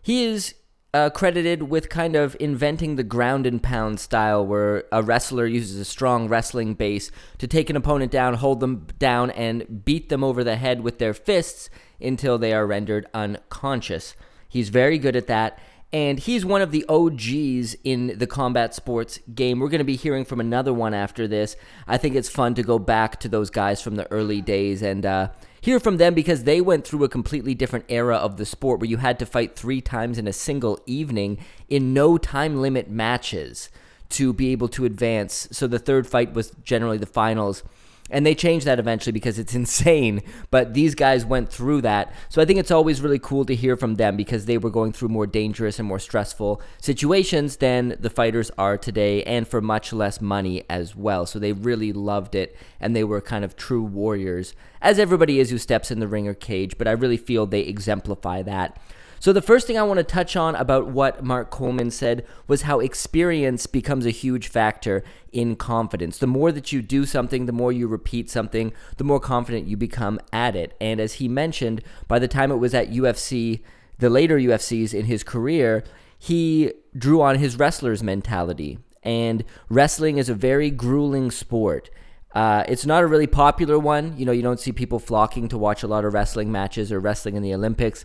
He 0.00 0.24
is 0.24 0.54
uh, 0.94 1.10
credited 1.10 1.64
with 1.64 1.88
kind 1.88 2.16
of 2.16 2.36
inventing 2.40 2.96
the 2.96 3.02
ground 3.02 3.46
and 3.46 3.62
pound 3.62 4.00
style 4.00 4.44
where 4.46 4.84
a 4.90 5.02
wrestler 5.02 5.46
uses 5.46 5.78
a 5.78 5.84
strong 5.84 6.28
wrestling 6.28 6.74
base 6.74 7.10
to 7.38 7.46
take 7.46 7.68
an 7.68 7.76
opponent 7.76 8.10
down, 8.10 8.34
hold 8.34 8.60
them 8.60 8.86
down, 8.98 9.30
and 9.32 9.84
beat 9.84 10.08
them 10.08 10.24
over 10.24 10.42
the 10.42 10.56
head 10.56 10.80
with 10.80 10.98
their 10.98 11.14
fists 11.14 11.68
until 12.00 12.38
they 12.38 12.52
are 12.52 12.66
rendered 12.66 13.06
unconscious. 13.12 14.16
He's 14.48 14.70
very 14.70 14.98
good 14.98 15.14
at 15.14 15.26
that 15.26 15.58
and 15.92 16.18
he's 16.18 16.44
one 16.44 16.60
of 16.60 16.70
the 16.70 16.84
OGs 16.88 17.74
in 17.82 18.18
the 18.18 18.26
combat 18.26 18.74
sports 18.74 19.20
game. 19.34 19.58
We're 19.58 19.70
going 19.70 19.78
to 19.78 19.84
be 19.84 19.96
hearing 19.96 20.26
from 20.26 20.38
another 20.38 20.72
one 20.72 20.92
after 20.92 21.26
this. 21.26 21.56
I 21.86 21.96
think 21.96 22.14
it's 22.14 22.28
fun 22.28 22.54
to 22.56 22.62
go 22.62 22.78
back 22.78 23.20
to 23.20 23.28
those 23.28 23.48
guys 23.48 23.80
from 23.80 23.96
the 23.96 24.10
early 24.12 24.42
days 24.42 24.82
and 24.82 25.06
uh, 25.06 25.30
hear 25.62 25.80
from 25.80 25.96
them 25.96 26.12
because 26.12 26.44
they 26.44 26.60
went 26.60 26.86
through 26.86 27.04
a 27.04 27.08
completely 27.08 27.54
different 27.54 27.86
era 27.88 28.16
of 28.16 28.36
the 28.36 28.44
sport 28.44 28.80
where 28.80 28.90
you 28.90 28.98
had 28.98 29.18
to 29.20 29.26
fight 29.26 29.56
three 29.56 29.80
times 29.80 30.18
in 30.18 30.28
a 30.28 30.32
single 30.32 30.78
evening 30.84 31.38
in 31.70 31.94
no 31.94 32.18
time 32.18 32.60
limit 32.60 32.90
matches 32.90 33.70
to 34.10 34.34
be 34.34 34.52
able 34.52 34.68
to 34.68 34.84
advance. 34.84 35.48
So 35.52 35.66
the 35.66 35.78
third 35.78 36.06
fight 36.06 36.34
was 36.34 36.52
generally 36.62 36.98
the 36.98 37.06
finals. 37.06 37.62
And 38.10 38.24
they 38.24 38.34
changed 38.34 38.66
that 38.66 38.78
eventually 38.78 39.12
because 39.12 39.38
it's 39.38 39.54
insane. 39.62 40.22
But 40.50 40.74
these 40.74 40.94
guys 40.94 41.24
went 41.24 41.50
through 41.50 41.82
that. 41.82 42.12
So 42.28 42.40
I 42.40 42.44
think 42.44 42.58
it's 42.58 42.70
always 42.70 43.00
really 43.00 43.18
cool 43.18 43.44
to 43.44 43.54
hear 43.54 43.76
from 43.76 43.96
them 43.96 44.16
because 44.16 44.46
they 44.46 44.58
were 44.58 44.70
going 44.70 44.92
through 44.92 45.08
more 45.08 45.26
dangerous 45.26 45.78
and 45.78 45.86
more 45.86 45.98
stressful 45.98 46.62
situations 46.80 47.56
than 47.56 47.96
the 48.00 48.10
fighters 48.10 48.50
are 48.58 48.78
today 48.78 49.22
and 49.24 49.46
for 49.46 49.60
much 49.60 49.92
less 49.92 50.20
money 50.20 50.64
as 50.70 50.96
well. 50.96 51.26
So 51.26 51.38
they 51.38 51.52
really 51.52 51.92
loved 51.92 52.34
it 52.34 52.56
and 52.80 52.94
they 52.94 53.04
were 53.04 53.20
kind 53.20 53.44
of 53.44 53.56
true 53.56 53.82
warriors, 53.82 54.54
as 54.80 54.98
everybody 54.98 55.40
is 55.40 55.50
who 55.50 55.58
steps 55.58 55.90
in 55.90 56.00
the 56.00 56.08
ring 56.08 56.28
or 56.28 56.34
cage. 56.34 56.78
But 56.78 56.88
I 56.88 56.92
really 56.92 57.16
feel 57.16 57.46
they 57.46 57.60
exemplify 57.60 58.42
that. 58.42 58.78
So, 59.20 59.32
the 59.32 59.42
first 59.42 59.66
thing 59.66 59.76
I 59.76 59.82
want 59.82 59.98
to 59.98 60.04
touch 60.04 60.36
on 60.36 60.54
about 60.54 60.88
what 60.88 61.24
Mark 61.24 61.50
Coleman 61.50 61.90
said 61.90 62.24
was 62.46 62.62
how 62.62 62.78
experience 62.80 63.66
becomes 63.66 64.06
a 64.06 64.10
huge 64.10 64.48
factor 64.48 65.02
in 65.32 65.56
confidence. 65.56 66.18
The 66.18 66.26
more 66.26 66.52
that 66.52 66.72
you 66.72 66.82
do 66.82 67.04
something, 67.04 67.46
the 67.46 67.52
more 67.52 67.72
you 67.72 67.88
repeat 67.88 68.30
something, 68.30 68.72
the 68.96 69.04
more 69.04 69.20
confident 69.20 69.66
you 69.66 69.76
become 69.76 70.20
at 70.32 70.54
it. 70.54 70.76
And 70.80 71.00
as 71.00 71.14
he 71.14 71.28
mentioned, 71.28 71.82
by 72.06 72.18
the 72.18 72.28
time 72.28 72.50
it 72.50 72.56
was 72.56 72.74
at 72.74 72.90
UFC, 72.90 73.60
the 73.98 74.10
later 74.10 74.38
UFCs 74.38 74.94
in 74.94 75.06
his 75.06 75.24
career, 75.24 75.82
he 76.18 76.72
drew 76.96 77.20
on 77.20 77.36
his 77.36 77.58
wrestler's 77.58 78.02
mentality. 78.02 78.78
And 79.02 79.44
wrestling 79.68 80.18
is 80.18 80.28
a 80.28 80.34
very 80.34 80.70
grueling 80.70 81.30
sport. 81.30 81.90
Uh, 82.34 82.64
it's 82.68 82.86
not 82.86 83.02
a 83.02 83.06
really 83.06 83.26
popular 83.26 83.78
one. 83.78 84.16
You 84.16 84.26
know, 84.26 84.32
you 84.32 84.42
don't 84.42 84.60
see 84.60 84.70
people 84.70 84.98
flocking 84.98 85.48
to 85.48 85.58
watch 85.58 85.82
a 85.82 85.88
lot 85.88 86.04
of 86.04 86.12
wrestling 86.12 86.52
matches 86.52 86.92
or 86.92 87.00
wrestling 87.00 87.36
in 87.36 87.42
the 87.42 87.54
Olympics. 87.54 88.04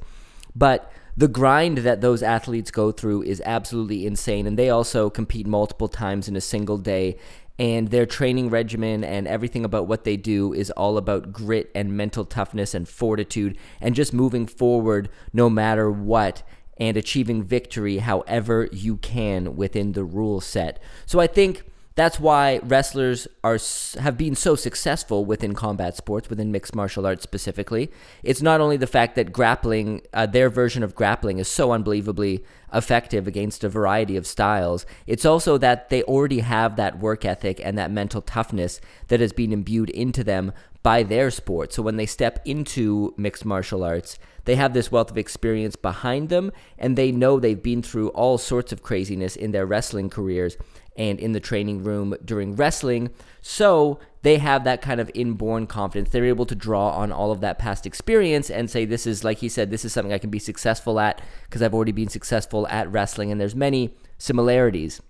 But 0.56 0.92
the 1.16 1.28
grind 1.28 1.80
that 1.80 2.02
those 2.02 2.24
athletes 2.24 2.72
go 2.72 2.92
through 2.92 3.24
is 3.24 3.42
absolutely 3.46 4.06
insane. 4.06 4.48
And 4.48 4.58
they 4.58 4.70
also 4.70 5.10
compete 5.10 5.48
multiple 5.48 5.88
times 5.88 6.28
in 6.28 6.36
a 6.36 6.42
single 6.42 6.78
day. 6.78 7.18
And 7.60 7.90
their 7.90 8.08
training 8.08 8.50
regimen 8.50 9.04
and 9.04 9.28
everything 9.28 9.64
about 9.64 9.88
what 9.88 10.06
they 10.06 10.18
do 10.18 10.54
is 10.54 10.72
all 10.72 10.98
about 10.98 11.32
grit 11.32 11.70
and 11.76 11.96
mental 11.96 12.26
toughness 12.26 12.74
and 12.74 12.88
fortitude 12.88 13.58
and 13.80 13.94
just 13.94 14.12
moving 14.12 14.48
forward 14.48 15.10
no 15.32 15.50
matter 15.52 15.92
what 15.92 16.42
and 16.78 16.98
achieving 16.98 17.44
victory 17.44 18.00
however 18.00 18.68
you 18.72 18.98
can 18.98 19.56
within 19.56 19.92
the 19.92 20.04
rule 20.04 20.42
set. 20.42 20.82
So 21.06 21.20
I 21.20 21.28
think 21.28 21.64
that's 21.96 22.20
why 22.20 22.60
wrestlers 22.64 23.28
are 23.44 23.60
have 24.00 24.18
been 24.18 24.36
so 24.36 24.56
successful 24.56 25.26
within 25.26 25.54
combat 25.54 25.96
sports, 25.96 26.30
within 26.30 26.52
mixed 26.52 26.76
martial 26.76 27.06
arts 27.06 27.24
specifically. 27.24 27.92
It's 28.24 28.42
not 28.42 28.62
only 28.62 28.78
the 28.78 28.88
fact 28.88 29.16
that 29.16 29.32
grappling, 29.32 30.02
uh, 30.12 30.26
their 30.26 30.50
version 30.50 30.82
of 30.82 30.96
grappling, 30.96 31.38
is 31.38 31.48
so 31.48 31.72
unbelievably 31.72 32.44
effective 32.74 33.28
against 33.28 33.64
a 33.64 33.70
variety 33.70 34.18
of 34.18 34.26
styles. 34.26 34.88
It's 35.06 35.26
also 35.26 35.60
that 35.60 35.90
they 35.90 36.02
already 36.04 36.40
have 36.40 36.76
that 36.78 36.98
work 36.98 37.26
ethic 37.26 37.62
and 37.64 37.78
that 37.78 37.92
mental 37.92 38.22
toughness 38.22 38.82
that 39.10 39.20
has 39.20 39.32
been 39.32 39.54
imbued 39.54 39.92
into 39.92 40.24
them 40.24 40.52
by 40.82 41.04
their 41.04 41.32
sport. 41.32 41.72
So 41.72 41.82
when 41.82 41.96
they 41.96 42.06
step 42.06 42.40
into 42.44 43.14
mixed 43.18 43.46
martial 43.46 43.84
arts, 43.84 44.18
they 44.46 44.56
have 44.56 44.74
this 44.74 44.92
wealth 44.92 45.12
of 45.12 45.18
experience 45.18 45.78
behind 45.78 46.28
them 46.28 46.52
and 46.78 46.98
they 46.98 47.12
know 47.12 47.40
they've 47.40 47.62
been 47.62 47.82
through 47.82 48.10
all 48.10 48.38
sorts 48.38 48.74
of 48.74 48.84
craziness 48.84 49.38
in 49.38 49.52
their 49.52 49.66
wrestling 49.66 50.10
careers 50.10 50.58
and 50.96 51.20
in 51.20 51.32
the 51.32 51.40
training 51.40 51.84
room 51.84 52.16
during 52.24 52.56
wrestling. 52.56 53.10
So 53.42 54.00
they 54.22 54.38
have 54.38 54.64
that 54.64 54.82
kind 54.82 55.02
of 55.02 55.12
inborn 55.14 55.68
confidence. 55.68 56.10
They're 56.10 56.26
able 56.26 56.46
to 56.46 56.56
draw 56.56 56.92
on 56.92 57.12
all 57.12 57.32
of 57.32 57.42
that 57.42 57.60
past 57.60 57.86
experience 57.86 58.50
and 58.50 58.70
say, 58.70 58.86
this 58.86 59.06
is, 59.06 59.24
like 59.24 59.40
he 59.40 59.50
said, 59.50 59.70
this 59.70 59.84
is 59.84 59.92
something 59.92 60.14
I 60.14 60.18
can 60.18 60.30
be 60.30 60.40
successful 60.40 61.00
at 61.00 61.22
because 61.44 61.62
I've 61.62 61.74
already 61.74 61.92
been 61.92 62.10
successful 62.10 62.68
at 62.68 62.92
wrestling, 62.92 63.32
and 63.32 63.40
there's 63.42 63.56
many 63.56 63.94
similarities. 64.18 65.02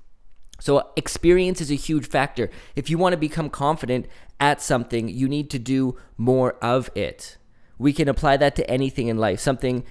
So, 0.60 0.92
experience 0.96 1.62
is 1.62 1.72
a 1.72 1.75
huge 1.75 2.08
factor. 2.08 2.50
If 2.75 2.90
you 2.90 2.98
want 2.98 3.13
to 3.13 3.18
become 3.18 3.50
confident 3.50 4.08
at 4.40 4.62
something, 4.62 5.10
you 5.10 5.28
need 5.28 5.50
to 5.52 5.60
do 5.60 5.98
more 6.18 6.54
of 6.54 6.90
it. 6.96 7.38
We 7.78 7.92
can 7.92 8.08
apply 8.08 8.38
that 8.38 8.56
to 8.56 8.70
anything 8.70 9.08
in 9.08 9.18
life. 9.18 9.40
Something 9.40 9.84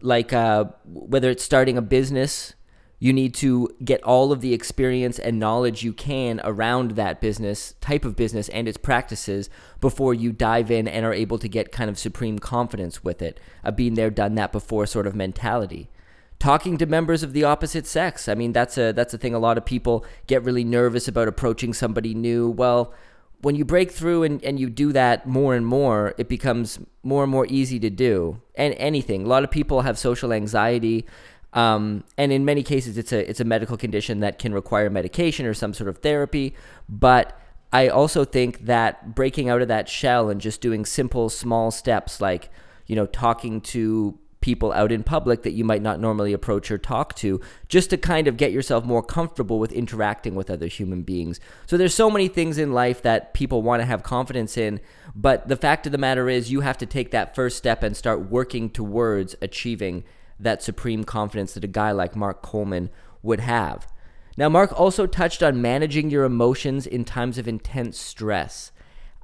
like 0.00 0.32
uh, 0.32 0.66
whether 0.84 1.30
it's 1.30 1.44
starting 1.44 1.78
a 1.78 1.82
business 1.82 2.54
you 3.00 3.12
need 3.12 3.32
to 3.34 3.68
get 3.84 4.02
all 4.02 4.32
of 4.32 4.40
the 4.40 4.52
experience 4.52 5.18
and 5.18 5.38
knowledge 5.38 5.84
you 5.84 5.92
can 5.92 6.40
around 6.42 6.92
that 6.92 7.20
business, 7.20 7.74
type 7.80 8.04
of 8.04 8.16
business, 8.16 8.48
and 8.48 8.66
its 8.66 8.76
practices 8.76 9.48
before 9.80 10.14
you 10.14 10.32
dive 10.32 10.70
in 10.70 10.88
and 10.88 11.06
are 11.06 11.14
able 11.14 11.38
to 11.38 11.48
get 11.48 11.70
kind 11.70 11.88
of 11.88 11.98
supreme 11.98 12.38
confidence 12.38 13.04
with 13.04 13.22
it. 13.22 13.38
A 13.62 13.70
been 13.70 13.94
there, 13.94 14.10
done 14.10 14.34
that 14.34 14.50
before 14.50 14.86
sort 14.86 15.06
of 15.06 15.14
mentality. 15.14 15.90
talking 16.38 16.78
to 16.78 16.86
members 16.86 17.22
of 17.22 17.32
the 17.32 17.44
opposite 17.44 17.86
sex. 17.86 18.28
I 18.28 18.34
mean, 18.34 18.52
that's 18.52 18.78
a 18.78 18.92
that's 18.92 19.14
a 19.14 19.18
thing 19.18 19.34
a 19.34 19.38
lot 19.38 19.58
of 19.58 19.64
people 19.64 20.04
get 20.26 20.44
really 20.44 20.64
nervous 20.64 21.08
about 21.08 21.28
approaching 21.28 21.72
somebody 21.72 22.14
new. 22.14 22.50
Well, 22.50 22.94
when 23.40 23.54
you 23.54 23.64
break 23.64 23.92
through 23.92 24.24
and, 24.24 24.42
and 24.44 24.58
you 24.58 24.68
do 24.68 24.92
that 24.92 25.26
more 25.26 25.54
and 25.54 25.64
more, 25.64 26.14
it 26.18 26.28
becomes 26.28 26.80
more 27.02 27.22
and 27.22 27.30
more 27.30 27.46
easy 27.48 27.78
to 27.80 27.90
do. 27.90 28.40
And 28.56 28.74
anything. 28.74 29.24
A 29.24 29.28
lot 29.28 29.44
of 29.44 29.50
people 29.50 29.82
have 29.82 29.98
social 29.98 30.32
anxiety. 30.32 31.06
Um, 31.58 32.04
and 32.16 32.30
in 32.30 32.44
many 32.44 32.62
cases, 32.62 32.96
it's 32.96 33.12
a 33.12 33.28
it's 33.28 33.40
a 33.40 33.44
medical 33.44 33.76
condition 33.76 34.20
that 34.20 34.38
can 34.38 34.54
require 34.54 34.88
medication 34.90 35.44
or 35.44 35.54
some 35.54 35.74
sort 35.74 35.88
of 35.88 35.98
therapy. 35.98 36.54
But 36.88 37.36
I 37.72 37.88
also 37.88 38.24
think 38.24 38.66
that 38.66 39.16
breaking 39.16 39.48
out 39.48 39.60
of 39.60 39.66
that 39.66 39.88
shell 39.88 40.30
and 40.30 40.40
just 40.40 40.60
doing 40.60 40.84
simple, 40.84 41.28
small 41.28 41.72
steps 41.72 42.20
like 42.20 42.50
you 42.86 42.94
know 42.94 43.06
talking 43.06 43.60
to 43.72 44.16
people 44.40 44.72
out 44.72 44.92
in 44.92 45.02
public 45.02 45.42
that 45.42 45.50
you 45.50 45.64
might 45.64 45.82
not 45.82 45.98
normally 45.98 46.32
approach 46.32 46.70
or 46.70 46.78
talk 46.78 47.16
to 47.16 47.40
just 47.66 47.90
to 47.90 47.96
kind 47.96 48.28
of 48.28 48.36
get 48.36 48.52
yourself 48.52 48.84
more 48.84 49.02
comfortable 49.02 49.58
with 49.58 49.72
interacting 49.72 50.36
with 50.36 50.48
other 50.48 50.68
human 50.68 51.02
beings. 51.02 51.40
So 51.66 51.76
there's 51.76 51.92
so 51.92 52.08
many 52.08 52.28
things 52.28 52.56
in 52.56 52.72
life 52.72 53.02
that 53.02 53.34
people 53.34 53.62
want 53.62 53.82
to 53.82 53.86
have 53.86 54.04
confidence 54.04 54.56
in, 54.56 54.78
but 55.12 55.48
the 55.48 55.56
fact 55.56 55.86
of 55.86 55.92
the 55.92 55.98
matter 55.98 56.28
is 56.28 56.52
you 56.52 56.60
have 56.60 56.78
to 56.78 56.86
take 56.86 57.10
that 57.10 57.34
first 57.34 57.56
step 57.56 57.82
and 57.82 57.96
start 57.96 58.30
working 58.30 58.70
towards 58.70 59.34
achieving 59.42 60.04
that 60.38 60.62
supreme 60.62 61.04
confidence 61.04 61.54
that 61.54 61.64
a 61.64 61.68
guy 61.68 61.90
like 61.92 62.14
Mark 62.14 62.42
Coleman 62.42 62.90
would 63.22 63.40
have. 63.40 63.86
Now, 64.36 64.48
Mark 64.48 64.78
also 64.78 65.06
touched 65.06 65.42
on 65.42 65.60
managing 65.60 66.10
your 66.10 66.24
emotions 66.24 66.86
in 66.86 67.04
times 67.04 67.38
of 67.38 67.48
intense 67.48 67.98
stress. 67.98 68.70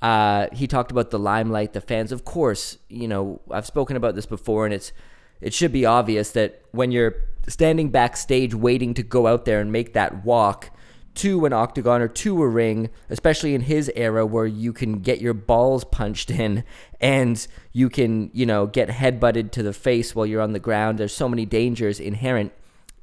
Uh, 0.02 0.49
he 0.52 0.66
talked 0.66 0.90
about 0.90 1.11
the 1.11 1.18
limelight, 1.18 1.73
the 1.73 1.80
fans. 1.80 2.11
Of 2.12 2.25
course, 2.25 2.78
you 2.88 3.09
know 3.09 3.40
I've 3.50 3.64
spoken 3.64 3.97
about 3.97 4.16
this 4.16 4.26
before, 4.26 4.64
and 4.66 4.75
it's 4.75 4.92
it 5.40 5.54
should 5.54 5.73
be 5.73 5.87
obvious 5.87 6.33
that 6.33 6.62
when 6.73 6.90
you're 6.90 7.14
standing 7.49 7.90
backstage 7.90 8.54
waiting 8.54 8.92
to 8.94 9.02
go 9.02 9.26
out 9.26 9.44
there 9.44 9.61
and 9.61 9.71
make 9.71 9.92
that 9.94 10.25
walk 10.25 10.71
to 11.14 11.47
an 11.47 11.52
octagon 11.52 12.02
or 12.02 12.09
to 12.09 12.42
a 12.42 12.49
ring, 12.49 12.90
especially 13.09 13.54
in 13.54 13.62
his 13.62 13.90
era 13.94 14.26
where 14.26 14.47
you 14.47 14.73
can 14.73 15.00
get 15.00 15.21
your 15.21 15.35
balls 15.35 15.85
punched 15.85 16.30
in 16.30 16.64
and 17.00 17.47
you 17.73 17.88
can, 17.88 18.30
you 18.33 18.44
know, 18.44 18.66
get 18.66 18.88
headbutted 18.88 19.50
to 19.52 19.62
the 19.62 19.73
face 19.73 20.14
while 20.14 20.26
you're 20.26 20.42
on 20.42 20.52
the 20.52 20.59
ground. 20.59 20.99
There's 20.99 21.14
so 21.14 21.28
many 21.28 21.47
dangers 21.47 22.00
inherent 22.00 22.52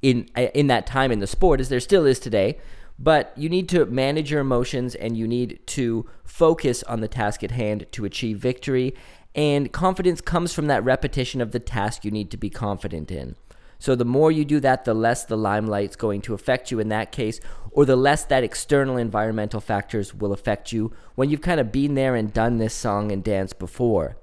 in 0.02 0.30
uh, 0.36 0.48
in 0.54 0.68
that 0.68 0.88
time 0.88 1.12
in 1.12 1.20
the 1.20 1.28
sport 1.28 1.60
as 1.60 1.70
there 1.70 1.80
still 1.80 2.06
is 2.06 2.20
today. 2.20 2.58
But 3.00 3.34
you 3.36 3.50
need 3.50 3.68
to 3.70 3.86
manage 3.88 4.30
your 4.30 4.42
emotions 4.42 4.94
and 4.94 5.18
you 5.18 5.28
need 5.28 5.60
to 5.68 6.08
focus 6.24 6.84
on 6.84 7.00
the 7.00 7.08
task 7.08 7.44
at 7.44 7.52
hand 7.52 7.88
to 7.94 8.06
achieve 8.06 8.38
victory. 8.38 8.94
And 9.34 9.72
confidence 9.72 10.22
comes 10.22 10.54
from 10.54 10.68
that 10.68 10.84
repetition 10.84 11.42
of 11.42 11.52
the 11.52 11.60
task 11.60 12.06
you 12.06 12.12
need 12.12 12.30
to 12.32 12.38
be 12.38 12.50
confident 12.50 13.10
in. 13.10 13.36
So 13.82 13.96
the 13.96 14.06
more 14.06 14.32
you 14.32 14.46
do 14.46 14.60
that, 14.60 14.86
the 14.86 14.94
less 14.94 15.26
the 15.26 15.36
limelight's 15.36 15.96
going 15.96 16.22
to 16.22 16.36
affect 16.36 16.70
you 16.70 16.80
in 16.80 16.90
that 16.90 17.12
case, 17.12 17.40
or 17.72 17.84
the 17.84 17.96
less 17.96 18.24
that 18.26 18.44
external 18.44 18.96
environmental 18.96 19.60
factors 19.60 20.14
will 20.14 20.32
affect 20.32 20.72
you 20.72 20.94
when 21.16 21.32
you've 21.32 21.42
kind 21.42 21.60
of 21.60 21.72
been 21.72 21.96
there 21.96 22.14
and 22.14 22.32
done 22.32 22.60
this 22.60 22.76
song 22.76 23.12
and 23.12 23.24
dance 23.24 23.54
before. 23.54 24.18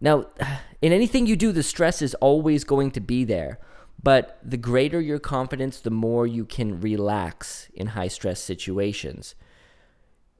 Now, 0.00 0.26
in 0.82 0.92
anything 0.92 1.24
you 1.28 1.36
do, 1.36 1.52
the 1.52 1.62
stress 1.62 2.02
is 2.02 2.16
always 2.16 2.64
going 2.64 2.90
to 2.90 3.00
be 3.00 3.22
there. 3.22 3.60
But 4.02 4.40
the 4.42 4.56
greater 4.56 5.00
your 5.00 5.20
confidence, 5.20 5.78
the 5.78 5.90
more 5.92 6.26
you 6.26 6.44
can 6.44 6.80
relax 6.80 7.68
in 7.74 7.86
high 7.86 8.08
stress 8.08 8.40
situations. 8.40 9.36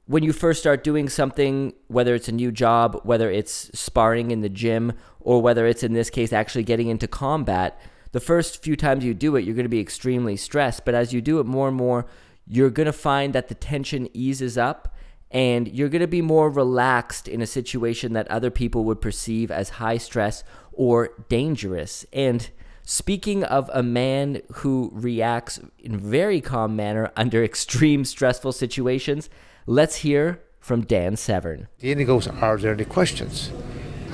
When 0.07 0.23
you 0.23 0.33
first 0.33 0.59
start 0.59 0.83
doing 0.83 1.07
something, 1.07 1.71
whether 1.87 2.13
it's 2.13 2.27
a 2.27 2.33
new 2.33 2.51
job, 2.51 2.99
whether 3.03 3.31
it's 3.31 3.71
sparring 3.73 4.31
in 4.31 4.41
the 4.41 4.49
gym, 4.49 4.91
or 5.21 5.41
whether 5.41 5.65
it's 5.65 5.83
in 5.83 5.93
this 5.93 6.09
case 6.09 6.33
actually 6.33 6.63
getting 6.65 6.89
into 6.89 7.07
combat, 7.07 7.79
the 8.15 8.21
first 8.21 8.63
few 8.63 8.77
times 8.77 9.03
you 9.03 9.13
do 9.13 9.35
it, 9.35 9.43
you're 9.43 9.55
going 9.55 9.65
to 9.65 9.69
be 9.69 9.81
extremely 9.81 10.37
stressed. 10.37 10.85
But 10.85 10.95
as 10.95 11.11
you 11.11 11.19
do 11.19 11.41
it 11.41 11.45
more 11.45 11.67
and 11.67 11.75
more, 11.75 12.05
you're 12.47 12.69
going 12.69 12.85
to 12.85 12.93
find 12.93 13.33
that 13.33 13.49
the 13.49 13.55
tension 13.55 14.07
eases 14.13 14.57
up 14.57 14.95
and 15.31 15.67
you're 15.67 15.89
going 15.89 15.99
to 15.99 16.07
be 16.07 16.21
more 16.21 16.49
relaxed 16.49 17.27
in 17.27 17.41
a 17.41 17.45
situation 17.45 18.13
that 18.13 18.25
other 18.29 18.49
people 18.49 18.85
would 18.85 19.01
perceive 19.01 19.51
as 19.51 19.81
high 19.81 19.97
stress 19.97 20.45
or 20.71 21.09
dangerous. 21.27 22.05
And 22.13 22.49
Speaking 22.87 23.43
of 23.43 23.67
a 23.73 23.81
man 23.81 24.43
who 24.57 24.91
reacts 24.93 25.59
in 25.79 25.97
very 25.97 26.39
calm 26.39 26.75
manner 26.75 27.11
under 27.17 27.43
extreme 27.43 28.05
stressful 28.05 28.51
situations, 28.51 29.27
let's 29.65 29.97
hear 29.97 30.39
from 30.59 30.85
Dan 30.85 31.15
Severn. 31.15 31.67
And 31.81 31.99
he 31.99 32.05
goes, 32.05 32.27
Are 32.27 32.57
there 32.57 32.73
any 32.73 32.85
questions? 32.85 33.51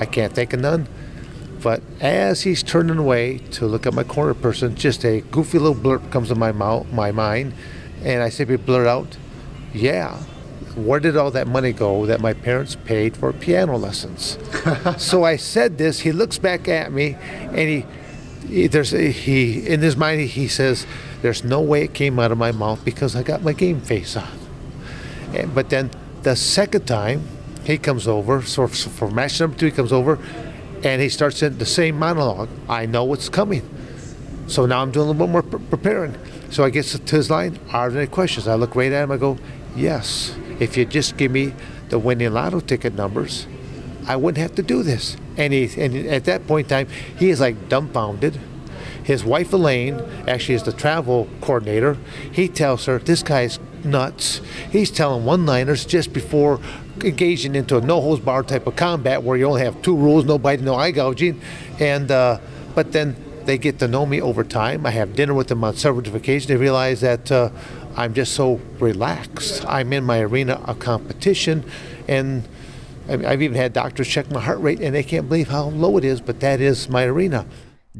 I 0.00 0.06
can't 0.06 0.32
think 0.32 0.54
of 0.54 0.60
none. 0.60 0.88
But 1.62 1.82
as 2.00 2.42
he's 2.42 2.62
turning 2.62 2.98
away 2.98 3.38
to 3.52 3.66
look 3.66 3.86
at 3.86 3.94
my 3.94 4.04
corner 4.04 4.34
person, 4.34 4.74
just 4.74 5.04
a 5.04 5.20
goofy 5.20 5.58
little 5.58 5.74
blurb 5.74 6.10
comes 6.10 6.28
to 6.28 6.34
my 6.34 6.52
mouth, 6.52 6.90
my 6.92 7.12
mind, 7.12 7.54
and 8.02 8.22
I 8.22 8.30
simply 8.30 8.56
blurt 8.56 8.86
out, 8.86 9.16
"Yeah, 9.72 10.16
where 10.74 10.98
did 10.98 11.16
all 11.16 11.30
that 11.30 11.46
money 11.46 11.72
go 11.72 12.04
that 12.06 12.20
my 12.20 12.32
parents 12.32 12.76
paid 12.84 13.16
for 13.16 13.32
piano 13.32 13.76
lessons?" 13.76 14.38
so 14.98 15.24
I 15.24 15.36
said 15.36 15.78
this. 15.78 16.00
He 16.00 16.10
looks 16.10 16.38
back 16.38 16.66
at 16.66 16.92
me, 16.92 17.16
and 17.20 17.68
he 17.68 17.86
he, 18.48 18.66
there's 18.66 18.92
a, 18.92 19.10
he 19.10 19.66
in 19.66 19.80
his 19.80 19.96
mind 19.96 20.20
he 20.20 20.48
says 20.48 20.86
there's 21.22 21.44
no 21.44 21.60
way 21.60 21.84
it 21.84 21.94
came 21.94 22.18
out 22.18 22.32
of 22.32 22.38
my 22.38 22.52
mouth 22.52 22.84
because 22.84 23.14
I 23.14 23.22
got 23.22 23.42
my 23.42 23.52
game 23.52 23.80
face 23.80 24.16
on. 24.16 24.28
And, 25.32 25.54
but 25.54 25.70
then 25.70 25.90
the 26.22 26.36
second 26.36 26.86
time 26.86 27.22
he 27.64 27.78
comes 27.78 28.08
over, 28.08 28.42
so 28.42 28.66
for, 28.66 28.90
for 28.90 29.10
match 29.10 29.40
number 29.40 29.56
two 29.56 29.66
he 29.66 29.72
comes 29.72 29.92
over, 29.92 30.18
and 30.84 31.00
he 31.00 31.08
starts 31.08 31.40
the 31.40 31.66
same 31.66 31.98
monologue. 31.98 32.48
I 32.68 32.86
know 32.86 33.04
what's 33.04 33.28
coming, 33.28 33.68
so 34.46 34.66
now 34.66 34.82
I'm 34.82 34.90
doing 34.90 35.08
a 35.08 35.10
little 35.10 35.26
bit 35.26 35.32
more 35.32 35.42
pre- 35.42 35.60
preparing. 35.60 36.16
So 36.50 36.64
I 36.64 36.70
get 36.70 36.84
to 36.86 37.16
his 37.16 37.30
line. 37.30 37.58
Are 37.72 37.88
there 37.90 38.02
any 38.02 38.10
questions? 38.10 38.46
I 38.46 38.54
look 38.54 38.74
right 38.74 38.92
at 38.92 39.04
him. 39.04 39.10
I 39.10 39.16
go, 39.16 39.38
yes. 39.74 40.34
If 40.60 40.76
you 40.76 40.84
just 40.84 41.16
give 41.16 41.32
me 41.32 41.54
the 41.88 41.98
winning 41.98 42.32
lotto 42.32 42.60
ticket 42.60 42.94
numbers, 42.94 43.46
I 44.06 44.16
wouldn't 44.16 44.42
have 44.42 44.54
to 44.56 44.62
do 44.62 44.82
this. 44.82 45.16
And 45.36 45.52
he, 45.52 45.70
and 45.80 45.96
at 46.08 46.24
that 46.24 46.46
point 46.46 46.66
in 46.66 46.86
time, 46.86 46.88
he 47.18 47.30
is 47.30 47.40
like 47.40 47.68
dumbfounded. 47.68 48.38
His 49.02 49.24
wife 49.24 49.52
Elaine 49.52 50.00
actually 50.28 50.54
is 50.56 50.62
the 50.62 50.72
travel 50.72 51.28
coordinator. 51.40 51.96
He 52.30 52.48
tells 52.48 52.84
her 52.84 52.98
this 52.98 53.22
guy's 53.22 53.58
nuts. 53.82 54.40
He's 54.70 54.90
telling 54.90 55.24
one-liners 55.24 55.84
just 55.84 56.12
before 56.12 56.60
engaging 57.00 57.54
into 57.54 57.76
a 57.76 57.80
no-holds 57.80 58.22
bar 58.22 58.42
type 58.42 58.66
of 58.66 58.76
combat 58.76 59.22
where 59.22 59.36
you 59.36 59.46
only 59.46 59.62
have 59.62 59.80
two 59.82 59.96
rules: 59.96 60.24
no 60.24 60.38
biting, 60.38 60.64
no 60.64 60.74
eye 60.74 60.90
gouging. 60.90 61.40
And 61.78 62.10
uh, 62.10 62.38
but 62.74 62.92
then 62.92 63.16
they 63.44 63.58
get 63.58 63.78
to 63.80 63.88
know 63.88 64.06
me 64.06 64.20
over 64.20 64.44
time. 64.44 64.86
I 64.86 64.90
have 64.90 65.14
dinner 65.14 65.34
with 65.34 65.48
them 65.48 65.64
on 65.64 65.76
several 65.76 66.02
different 66.02 66.24
occasions. 66.24 66.48
They 66.48 66.56
realize 66.56 67.00
that 67.00 67.30
uh, 67.30 67.50
I'm 67.96 68.14
just 68.14 68.34
so 68.34 68.60
relaxed. 68.78 69.64
I'm 69.66 69.92
in 69.92 70.04
my 70.04 70.20
arena 70.20 70.54
of 70.64 70.78
competition, 70.78 71.64
and 72.08 72.48
I've 73.08 73.42
even 73.42 73.56
had 73.56 73.72
doctors 73.72 74.08
check 74.08 74.30
my 74.30 74.40
heart 74.40 74.60
rate, 74.60 74.80
and 74.80 74.94
they 74.94 75.02
can't 75.02 75.28
believe 75.28 75.48
how 75.48 75.64
low 75.64 75.96
it 75.98 76.04
is. 76.04 76.20
But 76.20 76.40
that 76.40 76.60
is 76.60 76.88
my 76.88 77.04
arena. 77.04 77.46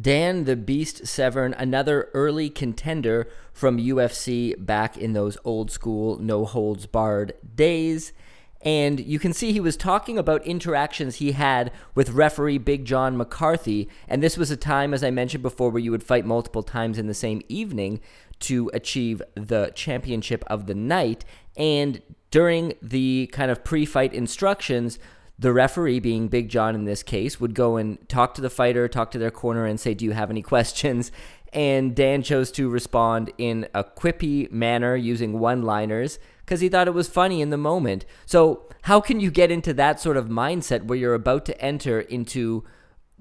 Dan 0.01 0.45
the 0.45 0.57
Beast 0.57 1.07
Severn, 1.07 1.55
another 1.55 2.09
early 2.15 2.49
contender 2.49 3.29
from 3.53 3.79
UFC 3.79 4.55
back 4.59 4.97
in 4.97 5.13
those 5.13 5.37
old 5.45 5.71
school 5.71 6.19
no 6.19 6.47
holds 6.47 6.87
barred 6.87 7.35
days. 7.55 8.13
And 8.63 9.01
you 9.01 9.19
can 9.19 9.33
see 9.33 9.53
he 9.53 9.61
was 9.61 9.77
talking 9.77 10.19
about 10.19 10.47
interactions 10.47 11.17
he 11.17 11.33
had 11.33 11.73
with 11.95 12.11
referee 12.11 12.59
Big 12.59 12.85
John 12.85 13.17
McCarthy. 13.17 13.89
And 14.07 14.23
this 14.23 14.37
was 14.37 14.51
a 14.51 14.57
time, 14.57 14.95
as 14.95 15.03
I 15.03 15.11
mentioned 15.11 15.43
before, 15.43 15.71
where 15.71 15.83
you 15.83 15.91
would 15.91 16.05
fight 16.05 16.25
multiple 16.25 16.63
times 16.63 16.99
in 16.99 17.09
the 17.09 17.15
same 17.15 17.43
evening 17.49 18.01
to 18.41 18.71
achieve 18.73 19.21
the 19.35 19.73
championship 19.75 20.45
of 20.47 20.67
the 20.67 20.75
night. 20.75 21.25
And 21.57 22.03
during 22.31 22.75
the 22.81 23.29
kind 23.33 23.51
of 23.51 23.65
pre 23.65 23.85
fight 23.85 24.15
instructions, 24.15 24.99
the 25.39 25.53
referee, 25.53 25.99
being 25.99 26.29
Big 26.29 26.49
John 26.49 26.75
in 26.75 26.85
this 26.85 27.03
case, 27.03 27.41
would 27.41 27.55
go 27.55 27.77
and 27.77 28.09
talk 28.09 28.35
to 28.35 28.41
the 28.41 28.51
fighter, 28.51 28.87
talk 28.87 29.11
to 29.11 29.19
their 29.19 29.31
corner, 29.33 29.67
and 29.67 29.81
say, 29.81 29.93
Do 29.93 30.05
you 30.05 30.13
have 30.13 30.31
any 30.31 30.43
questions? 30.43 31.11
And 31.53 31.95
Dan 31.95 32.23
chose 32.23 32.51
to 32.53 32.71
respond 32.71 33.31
in 33.37 33.69
a 33.75 33.85
quippy 33.85 34.51
manner 34.51 34.97
using 34.97 35.39
one 35.39 35.63
liners 35.63 36.19
because 36.45 36.61
he 36.61 36.69
thought 36.69 36.89
it 36.89 36.95
was 36.95 37.09
funny 37.09 37.41
in 37.41 37.51
the 37.51 37.57
moment. 37.57 38.05
So, 38.27 38.69
how 38.83 39.01
can 39.01 39.21
you 39.21 39.31
get 39.31 39.51
into 39.51 39.73
that 39.75 40.01
sort 40.01 40.17
of 40.17 40.27
mindset 40.27 40.85
where 40.85 40.99
you're 40.99 41.15
about 41.15 41.45
to 41.47 41.61
enter 41.61 42.01
into 42.01 42.65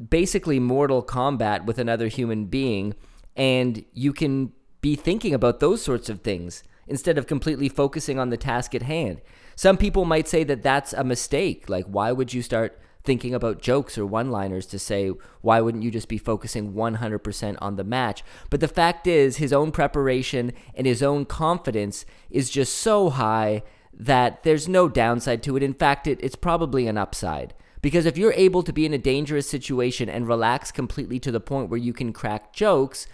basically 0.10 0.60
mortal 0.60 1.04
combat 1.04 1.66
with 1.66 1.78
another 1.78 2.08
human 2.08 2.46
being 2.46 2.96
and 3.36 3.86
you 3.94 4.12
can 4.12 4.52
be 4.82 4.96
thinking 4.96 5.34
about 5.34 5.60
those 5.60 5.82
sorts 5.84 6.10
of 6.10 6.22
things 6.22 6.64
instead 6.88 7.20
of 7.20 7.28
completely 7.28 7.70
focusing 7.70 8.18
on 8.18 8.30
the 8.30 8.38
task 8.38 8.74
at 8.74 8.82
hand? 8.82 9.22
Some 9.56 9.78
people 9.78 10.06
might 10.06 10.28
say 10.28 10.44
that 10.46 10.64
that's 10.64 10.94
a 10.94 11.04
mistake. 11.04 11.70
Like, 11.70 11.86
why 11.86 12.12
would 12.12 12.34
you 12.34 12.42
start 12.42 12.80
thinking 13.04 13.34
about 13.34 13.62
jokes 13.62 13.98
or 13.98 14.06
one 14.06 14.32
liners 14.32 14.66
to 14.68 14.80
say, 14.80 15.12
why 15.42 15.62
wouldn't 15.62 15.84
you 15.84 15.92
just 15.92 16.08
be 16.08 16.18
focusing 16.18 16.74
100% 16.74 17.58
on 17.60 17.76
the 17.76 17.84
match? 17.84 18.24
But 18.50 18.60
the 18.60 18.68
fact 18.68 19.08
is, 19.08 19.38
his 19.38 19.54
own 19.54 19.72
preparation 19.72 20.54
and 20.76 20.86
his 20.86 21.02
own 21.02 21.26
confidence 21.26 22.06
is 22.30 22.50
just 22.50 22.78
so 22.78 23.10
high 23.10 23.64
that 23.94 24.44
there's 24.44 24.68
no 24.68 24.88
downside 24.88 25.44
to 25.44 25.58
it. 25.58 25.64
In 25.64 25.74
fact, 25.74 26.08
it, 26.08 26.20
it's 26.22 26.36
probably 26.36 26.88
an 26.88 26.98
upside. 26.98 27.54
Because 27.82 28.06
if 28.06 28.18
you're 28.18 28.34
able 28.34 28.62
to 28.64 28.74
be 28.74 28.86
in 28.86 28.94
a 28.94 29.00
dangerous 29.00 29.50
situation 29.50 30.08
and 30.08 30.28
relax 30.28 30.72
completely 30.72 31.20
to 31.20 31.32
the 31.32 31.40
point 31.40 31.70
where 31.70 31.80
you 31.80 31.94
can 31.94 32.14
crack 32.14 32.54
jokes, 32.54 33.08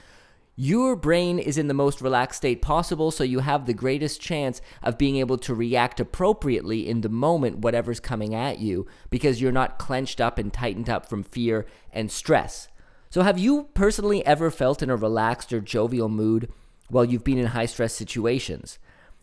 your 0.60 0.96
brain 0.96 1.38
is 1.38 1.60
in 1.60 1.68
the 1.68 1.76
most 1.76 2.02
relaxed 2.02 2.38
state 2.38 2.64
possible, 2.64 3.12
so 3.12 3.24
you 3.24 3.42
have 3.42 3.68
the 3.68 3.76
greatest 3.76 4.20
chance 4.20 4.60
of 4.82 4.98
being 4.98 5.18
able 5.18 5.38
to 5.38 5.54
react 5.54 6.00
appropriately 6.00 6.90
in 6.90 7.02
the 7.02 7.10
moment, 7.10 7.60
whatever's 7.60 8.00
coming 8.00 8.34
at 8.34 8.58
you, 8.58 8.88
because 9.12 9.40
you're 9.40 9.52
not 9.52 9.78
clenched 9.78 10.20
up 10.20 10.40
and 10.40 10.52
tightened 10.52 10.90
up 10.90 11.08
from 11.08 11.22
fear 11.22 11.68
and 11.94 12.12
stress. 12.12 12.70
So, 13.12 13.22
have 13.22 13.38
you 13.38 13.70
personally 13.76 14.26
ever 14.26 14.50
felt 14.50 14.82
in 14.82 14.90
a 14.90 14.96
relaxed 14.96 15.54
or 15.54 15.62
jovial 15.62 16.10
mood 16.10 16.52
while 16.90 17.06
you've 17.06 17.24
been 17.24 17.38
in 17.38 17.46
high 17.48 17.68
stress 17.68 17.94
situations? 17.94 18.80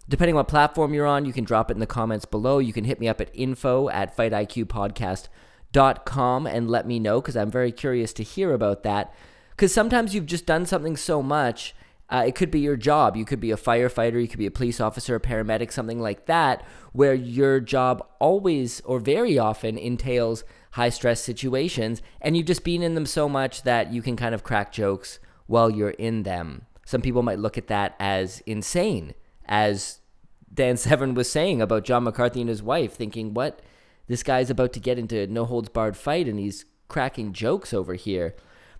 Depending 0.09 0.37
on 0.37 0.38
what 0.38 0.47
platform 0.47 0.95
you're 0.95 1.05
on, 1.05 1.25
you 1.25 1.33
can 1.33 1.43
drop 1.43 1.69
it 1.69 1.75
in 1.75 1.81
the 1.81 1.87
comments 1.87 2.26
below. 2.26 2.59
You 2.59 2.73
can 2.73 2.85
hit 2.85 3.00
me 3.00 3.09
up 3.09 3.21
at 3.21 3.31
info 3.35 3.88
at 3.88 4.17
fightiqpodcast.com 4.17 6.47
and 6.47 6.71
let 6.71 6.87
me 6.87 7.00
know 7.00 7.21
because 7.21 7.37
I'm 7.37 7.50
very 7.50 7.73
curious 7.73 8.12
to 8.12 8.23
hear 8.23 8.53
about 8.53 8.85
that. 8.85 9.12
Because 9.56 9.73
sometimes 9.73 10.14
you've 10.14 10.26
just 10.26 10.46
done 10.46 10.66
something 10.66 10.96
so 10.96 11.23
much. 11.23 11.75
Uh, 12.11 12.25
it 12.26 12.34
could 12.34 12.50
be 12.50 12.61
your 12.61 12.76
job. 12.76 13.16
You 13.16 13.25
could 13.25 13.40
be 13.40 13.50
a 13.50 13.56
firefighter, 13.56 14.20
you 14.20 14.28
could 14.28 14.38
be 14.38 14.46
a 14.46 14.50
police 14.50 14.80
officer, 14.80 15.14
a 15.14 15.20
paramedic, 15.20 15.73
something 15.73 16.00
like 16.00 16.26
that, 16.26 16.62
where 16.92 17.14
your 17.14 17.61
job 17.61 18.06
always 18.18 18.80
or 18.82 18.99
very 18.99 19.38
often 19.38 19.78
entails 19.78 20.44
high 20.73 20.90
stress 20.90 21.20
situations, 21.20 22.02
and 22.20 22.37
you've 22.37 22.46
just 22.46 22.64
been 22.64 22.82
in 22.82 22.94
them 22.94 23.06
so 23.06 23.28
much 23.28 23.62
that 23.62 23.92
you 23.92 24.02
can 24.02 24.16
kind 24.16 24.34
of 24.34 24.42
crack 24.42 24.73
jokes 24.73 25.18
while 25.46 25.70
you're 25.70 25.90
in 25.90 26.25
them. 26.25 26.66
Some 26.84 27.00
people 27.00 27.23
might 27.23 27.38
look 27.38 27.56
at 27.56 27.68
that 27.68 27.94
as 27.99 28.42
insane, 28.44 29.14
as 29.46 30.00
Dan 30.52 30.76
Severn 30.76 31.14
was 31.14 31.30
saying 31.30 31.62
about 31.62 31.84
John 31.84 32.04
McCarthy 32.04 32.40
and 32.40 32.50
his 32.50 32.62
wife, 32.62 32.94
thinking, 32.94 33.34
what? 33.34 33.61
This 34.06 34.23
guy's 34.23 34.50
about 34.50 34.75
to 34.75 34.80
get 34.80 34.99
into 34.99 35.26
no 35.26 35.46
holds 35.46 35.70
barred 35.70 35.96
fight 35.96 36.28
and 36.28 36.38
he's 36.38 36.66
cracking 36.88 37.32
jokes 37.32 37.73
over 37.73 37.94
here. 37.94 38.34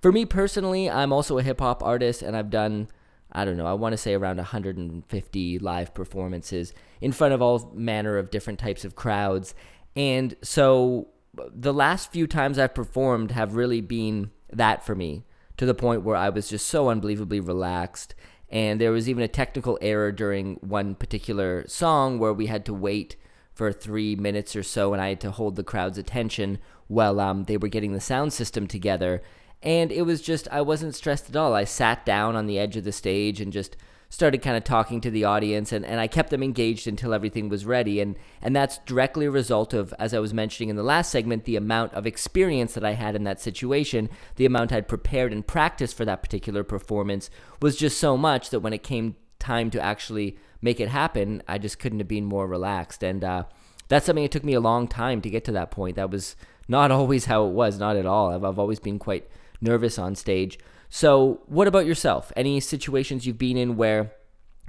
For 0.05 0.13
me 0.13 0.27
personally, 0.27 0.91
I'm 0.91 1.15
also 1.15 1.39
a 1.39 1.43
hip 1.43 1.61
hop 1.61 1.83
artist 1.83 2.21
and 2.21 2.37
I've 2.37 2.51
done, 2.51 2.89
I 3.33 3.47
don't 3.47 3.57
know, 3.57 3.65
I 3.65 3.73
want 3.73 3.95
to 3.95 3.97
say 3.97 4.13
around 4.13 4.37
150 4.37 5.59
live 5.61 5.95
performances 5.95 6.75
in 7.01 7.11
front 7.11 7.33
of 7.33 7.41
all 7.41 7.73
manner 7.75 8.19
of 8.19 8.31
different 8.31 8.59
types 8.59 8.85
of 8.85 8.97
crowds. 8.97 9.55
And 9.97 10.37
so 10.43 11.09
the 11.33 11.73
last 11.73 12.13
few 12.13 12.27
times 12.27 12.59
I've 12.59 12.75
performed 12.75 13.31
have 13.31 13.55
really 13.55 13.81
been 13.81 14.31
that 14.53 14.85
for 14.85 14.95
me 14.95 15.25
to 15.57 15.65
the 15.65 15.73
point 15.73 16.03
where 16.03 16.17
I 16.17 16.29
was 16.29 16.51
just 16.51 16.69
so 16.69 16.91
unbelievably 16.91 17.41
relaxed. 17.41 18.15
And 18.51 18.79
there 18.79 18.93
was 18.93 19.09
even 19.09 19.25
a 19.25 19.27
technical 19.27 19.79
error 19.81 20.13
during 20.13 20.57
one 20.57 20.97
particular 20.97 21.65
song 21.67 22.19
where 22.19 22.35
we 22.35 22.45
had 22.45 22.67
to 22.67 22.75
wait 22.75 23.17
for 23.55 23.73
three 23.73 24.17
minutes 24.17 24.55
or 24.55 24.65
so, 24.65 24.93
and 24.93 25.01
I 25.01 25.09
had 25.09 25.21
to 25.23 25.31
hold 25.31 25.57
the 25.57 25.65
crowd's 25.65 25.97
attention 25.97 26.59
while 26.89 27.21
um, 27.21 27.45
they 27.45 27.57
were 27.57 27.69
getting 27.69 27.95
the 27.95 28.03
sound 28.03 28.35
system 28.35 28.67
together. 28.67 29.23
And 29.65 29.91
it 29.91 30.03
was 30.03 30.21
just, 30.21 30.47
I 30.53 30.61
wasn't 30.61 30.95
stressed 30.95 31.31
at 31.31 31.37
all. 31.37 31.55
I 31.55 31.65
sat 31.65 32.05
down 32.05 32.37
on 32.37 32.47
the 32.47 32.59
edge 32.59 32.77
of 32.77 32.85
the 32.85 32.93
stage 32.93 33.41
and 33.41 33.53
just 33.53 33.77
started 34.11 34.43
kind 34.43 34.57
of 34.57 34.63
talking 34.63 35.01
to 35.01 35.11
the 35.11 35.25
audience 35.25 35.73
and, 35.73 35.85
and 35.85 35.99
I 35.99 36.07
kept 36.07 36.31
them 36.31 36.43
engaged 36.43 36.87
until 36.87 37.15
everything 37.15 37.49
was 37.49 37.67
ready. 37.67 37.99
And, 37.99 38.15
and 38.43 38.55
that's 38.55 38.79
directly 38.79 39.27
a 39.27 39.31
result 39.31 39.73
of, 39.73 39.93
as 39.99 40.15
I 40.15 40.21
was 40.21 40.35
mentioning 40.35 40.69
in 40.69 40.77
the 40.77 40.85
last 40.85 41.11
segment, 41.11 41.45
the 41.45 41.57
amount 41.57 41.95
of 41.95 42.07
experience 42.07 42.75
that 42.75 42.85
I 42.85 42.93
had 42.93 43.17
in 43.17 43.25
that 43.25 43.41
situation, 43.41 44.11
the 44.37 44.47
amount 44.47 44.73
I'd 44.73 44.87
prepared 44.87 45.33
and 45.33 45.45
practiced 45.45 45.97
for 45.97 46.05
that 46.05 46.23
particular 46.23 46.63
performance 46.63 47.29
was 47.61 47.75
just 47.75 47.99
so 47.99 48.17
much 48.17 48.51
that 48.51 48.61
when 48.61 48.75
it 48.75 48.85
came 48.85 49.17
time 49.39 49.71
to 49.71 49.81
actually 49.81 50.39
make 50.61 50.79
it 50.79 50.91
happen, 50.91 51.43
I 51.49 51.59
just 51.59 51.79
couldn't 51.79 51.99
have 51.99 52.09
been 52.09 52.25
more 52.25 52.47
relaxed. 52.47 53.03
And 53.03 53.25
uh, 53.25 53.45
that's 53.89 54.07
something 54.07 54.25
it 54.25 54.31
took 54.31 54.45
me 54.45 54.55
a 54.55 54.61
long 54.61 54.87
time 54.87 55.23
to 55.23 55.31
get 55.31 55.45
to 55.47 55.53
that 55.53 55.71
point. 55.71 55.97
That 55.97 56.11
was 56.11 56.37
not 56.69 56.91
always 56.93 57.25
how 57.25 57.47
it 57.47 57.53
was, 57.53 57.79
not 57.79 57.97
at 57.97 58.07
all. 58.07 58.31
I've, 58.31 58.45
I've 58.45 58.59
always 58.59 58.79
been 58.79 58.99
quite 58.99 59.29
nervous 59.65 59.99
on 59.99 60.15
stage. 60.15 60.59
So, 60.89 61.41
what 61.47 61.67
about 61.67 61.87
yourself? 61.87 62.31
Any 62.37 62.61
situations 62.61 63.27
you've 63.27 63.39
been 63.39 63.57
in 63.57 63.77
where 63.77 64.13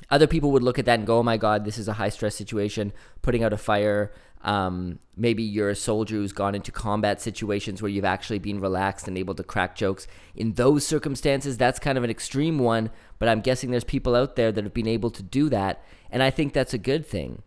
other 0.09 0.27
people 0.27 0.51
would 0.51 0.63
look 0.63 0.79
at 0.79 0.85
that 0.85 0.97
and 0.97 1.07
go, 1.07 1.19
"Oh 1.19 1.23
my 1.23 1.37
God, 1.37 1.65
this 1.65 1.77
is 1.77 1.87
a 1.87 1.93
high 1.93 2.09
stress 2.09 2.35
situation, 2.35 2.93
putting 3.21 3.43
out 3.43 3.53
a 3.53 3.57
fire." 3.57 4.11
Um, 4.41 4.99
maybe 5.17 5.41
you're 5.41 5.71
a 5.71 5.75
soldier 5.75 6.15
who's 6.15 6.31
gone 6.31 6.53
into 6.53 6.71
combat 6.71 7.19
situations 7.19 7.81
where 7.81 7.89
you've 7.89 8.05
actually 8.05 8.37
been 8.37 8.59
relaxed 8.59 9.07
and 9.07 9.17
able 9.17 9.33
to 9.35 9.43
crack 9.43 9.75
jokes. 9.75 10.07
In 10.35 10.53
those 10.53 10.85
circumstances, 10.85 11.57
that's 11.57 11.79
kind 11.79 11.97
of 11.97 12.03
an 12.03 12.11
extreme 12.11 12.59
one, 12.59 12.91
but 13.17 13.27
I'm 13.27 13.41
guessing 13.41 13.71
there's 13.71 13.83
people 13.83 14.15
out 14.15 14.35
there 14.35 14.51
that 14.51 14.63
have 14.63 14.73
been 14.73 14.87
able 14.87 15.09
to 15.11 15.23
do 15.23 15.49
that, 15.49 15.83
and 16.11 16.21
I 16.21 16.29
think 16.29 16.53
that's 16.53 16.75
a 16.75 16.79
good 16.79 17.07
thing. 17.07 17.41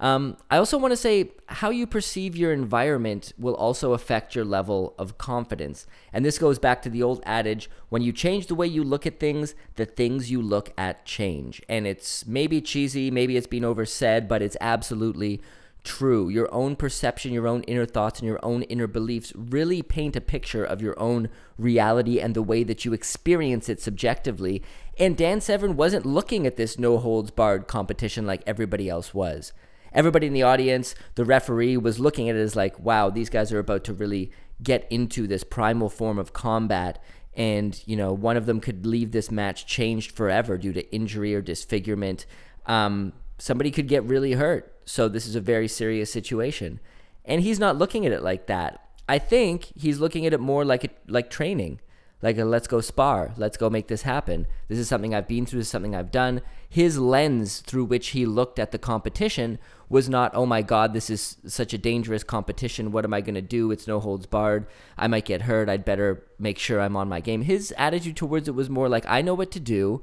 Um, 0.00 0.36
I 0.48 0.58
also 0.58 0.78
want 0.78 0.92
to 0.92 0.96
say 0.96 1.32
how 1.46 1.70
you 1.70 1.86
perceive 1.86 2.36
your 2.36 2.52
environment 2.52 3.32
will 3.36 3.56
also 3.56 3.94
affect 3.94 4.34
your 4.34 4.44
level 4.44 4.94
of 4.96 5.18
confidence. 5.18 5.86
And 6.12 6.24
this 6.24 6.38
goes 6.38 6.58
back 6.58 6.82
to 6.82 6.90
the 6.90 7.02
old 7.02 7.20
adage 7.26 7.68
when 7.88 8.02
you 8.02 8.12
change 8.12 8.46
the 8.46 8.54
way 8.54 8.66
you 8.66 8.84
look 8.84 9.06
at 9.06 9.18
things, 9.18 9.56
the 9.74 9.86
things 9.86 10.30
you 10.30 10.40
look 10.40 10.72
at 10.78 11.04
change. 11.04 11.60
And 11.68 11.86
it's 11.86 12.26
maybe 12.26 12.60
cheesy, 12.60 13.10
maybe 13.10 13.36
it's 13.36 13.48
been 13.48 13.64
oversaid, 13.64 14.28
but 14.28 14.40
it's 14.40 14.56
absolutely 14.60 15.40
true. 15.82 16.28
Your 16.28 16.52
own 16.54 16.76
perception, 16.76 17.32
your 17.32 17.48
own 17.48 17.62
inner 17.62 17.86
thoughts, 17.86 18.20
and 18.20 18.28
your 18.28 18.44
own 18.44 18.62
inner 18.64 18.86
beliefs 18.86 19.32
really 19.34 19.82
paint 19.82 20.14
a 20.14 20.20
picture 20.20 20.64
of 20.64 20.80
your 20.80 20.98
own 21.00 21.28
reality 21.56 22.20
and 22.20 22.36
the 22.36 22.42
way 22.42 22.62
that 22.62 22.84
you 22.84 22.92
experience 22.92 23.68
it 23.68 23.80
subjectively. 23.80 24.62
And 24.96 25.16
Dan 25.16 25.40
Severn 25.40 25.76
wasn't 25.76 26.06
looking 26.06 26.46
at 26.46 26.56
this 26.56 26.78
no 26.78 26.98
holds 26.98 27.32
barred 27.32 27.66
competition 27.66 28.26
like 28.26 28.42
everybody 28.46 28.88
else 28.88 29.12
was 29.12 29.52
everybody 29.92 30.26
in 30.26 30.32
the 30.32 30.42
audience, 30.42 30.94
the 31.14 31.24
referee 31.24 31.76
was 31.76 31.98
looking 31.98 32.28
at 32.28 32.36
it 32.36 32.40
as 32.40 32.56
like, 32.56 32.78
wow, 32.78 33.10
these 33.10 33.30
guys 33.30 33.52
are 33.52 33.58
about 33.58 33.84
to 33.84 33.92
really 33.92 34.30
get 34.62 34.86
into 34.90 35.26
this 35.26 35.44
primal 35.44 35.88
form 35.88 36.18
of 36.18 36.32
combat. 36.32 37.02
And, 37.34 37.80
you 37.86 37.96
know, 37.96 38.12
one 38.12 38.36
of 38.36 38.46
them 38.46 38.60
could 38.60 38.84
leave 38.84 39.12
this 39.12 39.30
match 39.30 39.66
changed 39.66 40.12
forever 40.12 40.58
due 40.58 40.72
to 40.72 40.92
injury 40.92 41.34
or 41.34 41.40
disfigurement. 41.40 42.26
Um, 42.66 43.12
somebody 43.38 43.70
could 43.70 43.88
get 43.88 44.02
really 44.04 44.32
hurt. 44.32 44.74
So 44.84 45.08
this 45.08 45.26
is 45.26 45.36
a 45.36 45.40
very 45.40 45.68
serious 45.68 46.12
situation. 46.12 46.80
And 47.24 47.42
he's 47.42 47.60
not 47.60 47.76
looking 47.76 48.06
at 48.06 48.12
it 48.12 48.22
like 48.22 48.46
that. 48.46 48.88
I 49.08 49.18
think 49.18 49.72
he's 49.76 50.00
looking 50.00 50.26
at 50.26 50.32
it 50.32 50.40
more 50.40 50.64
like 50.64 50.84
it, 50.84 50.98
like 51.06 51.30
training 51.30 51.80
like 52.20 52.36
let's 52.36 52.66
go 52.66 52.80
spar. 52.80 53.32
Let's 53.36 53.56
go 53.56 53.70
make 53.70 53.88
this 53.88 54.02
happen. 54.02 54.46
This 54.66 54.78
is 54.78 54.88
something 54.88 55.14
i've 55.14 55.28
been 55.28 55.46
through. 55.46 55.60
This 55.60 55.68
is 55.68 55.70
something 55.70 55.94
i've 55.94 56.10
done. 56.10 56.42
His 56.68 56.98
lens 56.98 57.60
through 57.60 57.84
which 57.84 58.08
he 58.08 58.26
looked 58.26 58.58
at 58.58 58.72
the 58.72 58.78
competition 58.78 59.58
was 59.88 60.08
not 60.08 60.34
oh 60.34 60.44
my 60.44 60.60
god 60.60 60.92
this 60.92 61.08
is 61.08 61.36
such 61.46 61.72
a 61.72 61.78
dangerous 61.78 62.24
competition. 62.24 62.90
What 62.90 63.04
am 63.04 63.14
i 63.14 63.20
going 63.20 63.36
to 63.36 63.42
do? 63.42 63.70
It's 63.70 63.86
no 63.86 64.00
holds 64.00 64.26
barred. 64.26 64.66
I 64.96 65.06
might 65.06 65.26
get 65.26 65.42
hurt. 65.42 65.68
I'd 65.68 65.84
better 65.84 66.24
make 66.38 66.58
sure 66.58 66.80
i'm 66.80 66.96
on 66.96 67.08
my 67.08 67.20
game. 67.20 67.42
His 67.42 67.72
attitude 67.78 68.16
towards 68.16 68.48
it 68.48 68.54
was 68.54 68.68
more 68.68 68.88
like 68.88 69.04
i 69.06 69.22
know 69.22 69.34
what 69.34 69.52
to 69.52 69.60
do. 69.60 70.02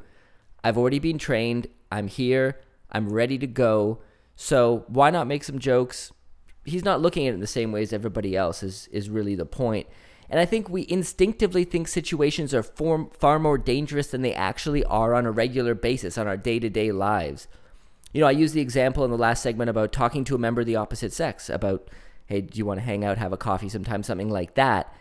I've 0.64 0.78
already 0.78 1.00
been 1.00 1.18
trained. 1.18 1.68
I'm 1.92 2.08
here. 2.08 2.60
I'm 2.92 3.12
ready 3.12 3.38
to 3.40 3.48
go. 3.48 4.00
So 4.38 4.86
why 4.88 5.10
not 5.10 5.28
make 5.28 5.44
some 5.44 5.60
jokes? 5.60 6.14
He's 6.64 6.84
not 6.84 7.02
looking 7.02 7.28
at 7.28 7.32
it 7.32 7.36
in 7.36 7.40
the 7.42 7.48
same 7.48 7.72
way 7.72 7.82
as 7.82 7.92
everybody 7.92 8.38
else 8.38 8.64
is 8.64 8.88
is 8.88 9.10
really 9.10 9.36
the 9.36 9.46
point 9.46 9.88
and 10.30 10.40
I 10.40 10.46
think 10.46 10.70
we 10.70 10.86
instinctively 10.90 11.64
think 11.64 11.88
situations 11.88 12.54
are 12.54 12.64
far, 12.64 13.08
far 13.20 13.40
more 13.40 13.58
dangerous 13.58 14.08
than 14.08 14.22
they 14.22 14.34
actually 14.34 14.84
are 14.86 15.14
on 15.14 15.26
a 15.26 15.32
regular 15.32 15.76
basis 15.76 16.18
on 16.18 16.28
our 16.28 16.38
day 16.38 16.60
to 16.60 16.70
day 16.70 16.92
lives. 16.92 17.48
You 18.12 18.22
know, 18.22 18.28
I 18.28 18.32
used 18.32 18.54
the 18.54 18.62
example 18.62 19.04
in 19.04 19.12
the 19.12 19.18
last 19.18 19.44
segment 19.44 19.70
about 19.70 19.92
talking 19.92 20.24
to 20.26 20.36
a 20.36 20.40
member 20.40 20.62
of 20.62 20.68
the 20.68 20.78
opposite 20.78 21.14
sex 21.14 21.50
about, 21.50 21.90
hey, 22.28 22.42
do 22.42 22.58
you 22.58 22.66
want 22.66 22.80
to 22.80 22.86
hang 22.86 23.04
out, 23.04 23.18
have 23.18 23.34
a 23.34 23.38
coffee 23.38 23.70
sometime, 23.70 24.04
something 24.04 24.30
like 24.30 24.56
that. 24.56 24.94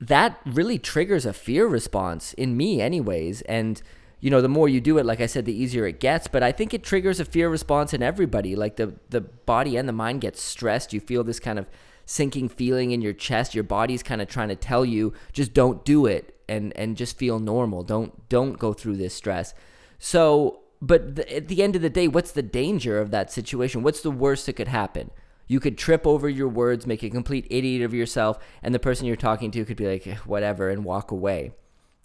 That 0.00 0.40
really 0.44 0.78
triggers 0.78 1.24
a 1.24 1.32
fear 1.32 1.66
response 1.66 2.32
in 2.34 2.56
me, 2.56 2.80
anyways. 2.80 3.42
And, 3.42 3.80
you 4.20 4.30
know, 4.30 4.40
the 4.40 4.48
more 4.48 4.68
you 4.68 4.80
do 4.80 4.98
it, 4.98 5.06
like 5.06 5.20
I 5.20 5.26
said, 5.26 5.44
the 5.44 5.52
easier 5.52 5.86
it 5.86 6.00
gets. 6.00 6.26
But 6.26 6.42
I 6.42 6.52
think 6.52 6.74
it 6.74 6.82
triggers 6.82 7.20
a 7.20 7.24
fear 7.24 7.48
response 7.48 7.94
in 7.94 8.02
everybody. 8.02 8.54
Like 8.54 8.76
the, 8.76 8.94
the 9.08 9.20
body 9.20 9.76
and 9.76 9.88
the 9.88 9.92
mind 9.92 10.20
gets 10.20 10.42
stressed. 10.42 10.92
You 10.92 11.00
feel 11.00 11.24
this 11.24 11.40
kind 11.40 11.58
of 11.58 11.66
sinking 12.08 12.48
feeling 12.48 12.90
in 12.90 13.02
your 13.02 13.12
chest. 13.12 13.54
Your 13.54 13.64
body's 13.64 14.02
kind 14.02 14.22
of 14.22 14.28
trying 14.28 14.48
to 14.48 14.56
tell 14.56 14.84
you 14.84 15.12
just 15.32 15.52
don't 15.52 15.84
do 15.84 16.06
it 16.06 16.34
and 16.48 16.74
and 16.76 16.96
just 16.96 17.18
feel 17.18 17.38
normal. 17.38 17.82
Don't 17.82 18.28
don't 18.28 18.58
go 18.58 18.72
through 18.72 18.96
this 18.96 19.14
stress. 19.14 19.54
So, 19.98 20.60
but 20.80 21.18
at 21.30 21.48
the 21.48 21.62
end 21.62 21.76
of 21.76 21.82
the 21.82 21.90
day, 21.90 22.08
what's 22.08 22.32
the 22.32 22.42
danger 22.42 22.98
of 22.98 23.10
that 23.10 23.30
situation? 23.30 23.82
What's 23.82 24.00
the 24.00 24.10
worst 24.10 24.46
that 24.46 24.54
could 24.54 24.68
happen? 24.68 25.10
You 25.46 25.60
could 25.60 25.76
trip 25.76 26.06
over 26.06 26.28
your 26.28 26.48
words, 26.48 26.86
make 26.86 27.02
a 27.02 27.10
complete 27.10 27.46
idiot 27.50 27.82
of 27.82 27.94
yourself, 27.94 28.38
and 28.62 28.74
the 28.74 28.78
person 28.78 29.06
you're 29.06 29.16
talking 29.16 29.50
to 29.52 29.64
could 29.64 29.76
be 29.76 29.86
like, 29.86 30.06
eh, 30.06 30.16
whatever, 30.26 30.68
and 30.70 30.84
walk 30.84 31.10
away. 31.10 31.52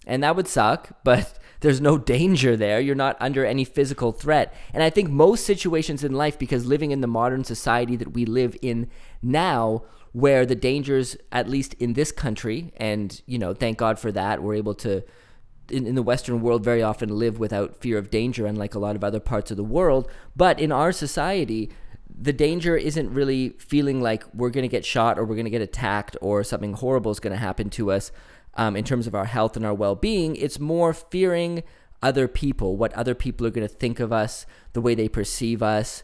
And 0.06 0.22
that 0.22 0.36
would 0.36 0.48
suck, 0.48 0.90
but 1.04 1.38
there's 1.60 1.80
no 1.80 1.96
danger 1.98 2.56
there. 2.56 2.80
You're 2.80 2.94
not 2.94 3.16
under 3.20 3.44
any 3.44 3.64
physical 3.64 4.12
threat. 4.12 4.54
And 4.72 4.82
I 4.82 4.90
think 4.90 5.08
most 5.10 5.44
situations 5.44 6.04
in 6.04 6.12
life, 6.12 6.38
because 6.38 6.66
living 6.66 6.90
in 6.90 7.00
the 7.00 7.06
modern 7.06 7.44
society 7.44 7.96
that 7.96 8.12
we 8.12 8.26
live 8.26 8.56
in 8.60 8.90
now, 9.22 9.84
where 10.12 10.46
the 10.46 10.54
dangers, 10.54 11.16
at 11.32 11.48
least 11.48 11.74
in 11.74 11.94
this 11.94 12.12
country, 12.12 12.72
and, 12.76 13.20
you 13.26 13.38
know, 13.38 13.52
thank 13.52 13.78
God 13.78 13.98
for 13.98 14.12
that, 14.12 14.42
we're 14.42 14.54
able 14.54 14.74
to, 14.74 15.02
in, 15.70 15.86
in 15.86 15.94
the 15.94 16.02
Western 16.02 16.40
world, 16.40 16.62
very 16.62 16.82
often 16.82 17.08
live 17.08 17.38
without 17.38 17.76
fear 17.80 17.98
of 17.98 18.10
danger, 18.10 18.46
unlike 18.46 18.74
a 18.74 18.78
lot 18.78 18.94
of 18.94 19.02
other 19.02 19.18
parts 19.18 19.50
of 19.50 19.56
the 19.56 19.64
world. 19.64 20.08
But 20.36 20.60
in 20.60 20.70
our 20.70 20.92
society, 20.92 21.70
the 22.16 22.32
danger 22.32 22.76
isn't 22.76 23.12
really 23.12 23.50
feeling 23.58 24.00
like 24.00 24.24
we're 24.32 24.50
going 24.50 24.62
to 24.62 24.68
get 24.68 24.84
shot 24.84 25.18
or 25.18 25.24
we're 25.24 25.34
going 25.34 25.46
to 25.46 25.50
get 25.50 25.62
attacked 25.62 26.16
or 26.20 26.44
something 26.44 26.74
horrible 26.74 27.10
is 27.10 27.20
going 27.20 27.32
to 27.32 27.38
happen 27.38 27.70
to 27.70 27.90
us 27.90 28.12
um, 28.56 28.76
in 28.76 28.84
terms 28.84 29.06
of 29.06 29.14
our 29.14 29.24
health 29.24 29.56
and 29.56 29.64
our 29.64 29.74
well 29.74 29.94
being. 29.94 30.36
It's 30.36 30.58
more 30.58 30.92
fearing 30.92 31.62
other 32.02 32.28
people, 32.28 32.76
what 32.76 32.92
other 32.92 33.14
people 33.14 33.46
are 33.46 33.50
going 33.50 33.66
to 33.66 33.74
think 33.74 33.98
of 34.00 34.12
us, 34.12 34.46
the 34.74 34.80
way 34.80 34.94
they 34.94 35.08
perceive 35.08 35.62
us. 35.62 36.02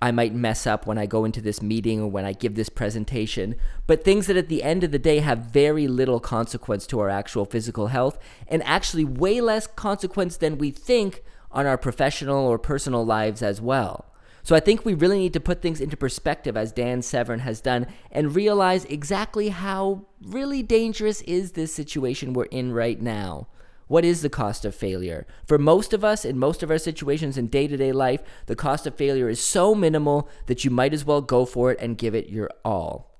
I 0.00 0.12
might 0.12 0.32
mess 0.32 0.66
up 0.66 0.86
when 0.86 0.96
I 0.96 1.06
go 1.06 1.24
into 1.24 1.40
this 1.40 1.60
meeting 1.60 2.00
or 2.00 2.08
when 2.08 2.24
I 2.24 2.32
give 2.32 2.54
this 2.54 2.68
presentation, 2.68 3.56
but 3.88 4.04
things 4.04 4.28
that 4.28 4.36
at 4.36 4.48
the 4.48 4.62
end 4.62 4.84
of 4.84 4.92
the 4.92 4.98
day 4.98 5.18
have 5.18 5.38
very 5.38 5.88
little 5.88 6.20
consequence 6.20 6.86
to 6.88 7.00
our 7.00 7.08
actual 7.08 7.44
physical 7.44 7.88
health 7.88 8.16
and 8.46 8.62
actually 8.62 9.04
way 9.04 9.40
less 9.40 9.66
consequence 9.66 10.36
than 10.36 10.58
we 10.58 10.70
think 10.70 11.24
on 11.50 11.66
our 11.66 11.78
professional 11.78 12.46
or 12.46 12.58
personal 12.58 13.04
lives 13.04 13.42
as 13.42 13.60
well. 13.60 14.07
So 14.48 14.56
I 14.56 14.60
think 14.60 14.82
we 14.82 14.94
really 14.94 15.18
need 15.18 15.34
to 15.34 15.40
put 15.40 15.60
things 15.60 15.78
into 15.78 15.94
perspective 15.94 16.56
as 16.56 16.72
Dan 16.72 17.02
Severn 17.02 17.40
has 17.40 17.60
done 17.60 17.86
and 18.10 18.34
realize 18.34 18.86
exactly 18.86 19.50
how 19.50 20.06
really 20.22 20.62
dangerous 20.62 21.20
is 21.20 21.52
this 21.52 21.74
situation 21.74 22.32
we're 22.32 22.44
in 22.44 22.72
right 22.72 22.98
now. 22.98 23.48
What 23.88 24.06
is 24.06 24.22
the 24.22 24.30
cost 24.30 24.64
of 24.64 24.74
failure? 24.74 25.26
For 25.46 25.58
most 25.58 25.92
of 25.92 26.02
us, 26.02 26.24
in 26.24 26.38
most 26.38 26.62
of 26.62 26.70
our 26.70 26.78
situations 26.78 27.36
in 27.36 27.48
day 27.48 27.68
to 27.68 27.76
day 27.76 27.92
life, 27.92 28.22
the 28.46 28.56
cost 28.56 28.86
of 28.86 28.94
failure 28.94 29.28
is 29.28 29.38
so 29.38 29.74
minimal 29.74 30.30
that 30.46 30.64
you 30.64 30.70
might 30.70 30.94
as 30.94 31.04
well 31.04 31.20
go 31.20 31.44
for 31.44 31.70
it 31.70 31.78
and 31.78 31.98
give 31.98 32.14
it 32.14 32.30
your 32.30 32.48
all. 32.64 33.18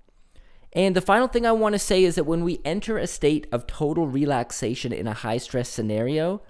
And 0.73 0.97
the 0.97 1.03
final 1.03 1.29
thing 1.29 1.45
I 1.45 1.53
want 1.53 1.75
to 1.75 1.79
say 1.79 2.05
is 2.05 2.14
that 2.14 2.25
when 2.25 2.43
we 2.43 2.62
enter 2.64 2.97
a 2.97 3.07
state 3.07 3.47
of 3.53 3.67
total 3.67 4.09
relaxation 4.09 4.95
in 4.95 5.07
a 5.07 5.12
high 5.12 5.37
stress 5.37 5.69
scenario, 5.69 6.41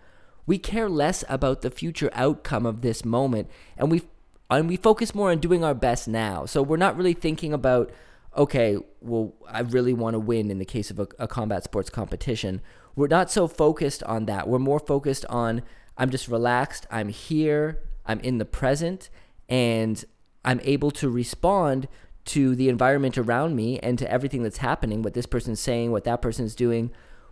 we 0.47 0.57
care 0.57 0.89
less 0.89 1.25
about 1.29 1.63
the 1.63 1.71
future 1.73 2.11
outcome 2.13 2.65
of 2.65 2.83
this 2.83 3.05
moment 3.05 3.51
and 3.77 3.91
we 3.91 4.03
and 4.51 4.69
we 4.69 4.77
focus 4.77 5.15
more 5.15 5.31
on 5.31 5.39
doing 5.39 5.63
our 5.65 5.75
best 5.75 6.09
now. 6.09 6.47
So 6.47 6.63
we're 6.63 6.77
not 6.77 6.97
really 6.97 7.13
thinking 7.13 7.53
about, 7.53 7.91
okay, 8.37 8.79
well, 9.01 9.35
I 9.49 9.61
really 9.61 9.93
want 9.93 10.15
to 10.15 10.19
win 10.19 10.51
in 10.51 10.59
the 10.59 10.65
case 10.65 10.91
of 10.91 10.99
a, 10.99 11.09
a, 11.19 11.29
combat 11.29 11.65
sports 11.65 11.91
competition. 11.91 12.63
We're 12.97 13.09
not 13.09 13.31
so 13.31 13.47
focused 13.47 14.03
on 14.05 14.27
that. 14.27 14.49
We're 14.49 14.59
more 14.59 14.81
focused 14.81 15.27
on, 15.27 15.63
I'm 15.97 16.11
just 16.11 16.29
relaxed, 16.29 16.87
I'm 16.91 17.09
here, 17.09 17.81
I'm 18.07 18.21
in 18.21 18.39
the 18.39 18.45
present, 18.45 19.11
and 19.49 20.03
I'm 20.45 20.61
able 20.63 20.91
to 20.93 21.11
respond 21.11 21.89
to 22.27 22.55
the 22.55 22.69
environment 22.69 23.19
around 23.19 23.55
me 23.57 23.79
and 23.81 23.99
to 23.99 24.11
everything 24.11 24.43
that's 24.43 24.59
happening, 24.59 25.03
what 25.03 25.15
this 25.15 25.27
person's 25.27 25.61
saying, 25.61 25.93
what 25.93 26.05
that 26.05 26.23
person's 26.23 26.55
doing, 26.55 26.91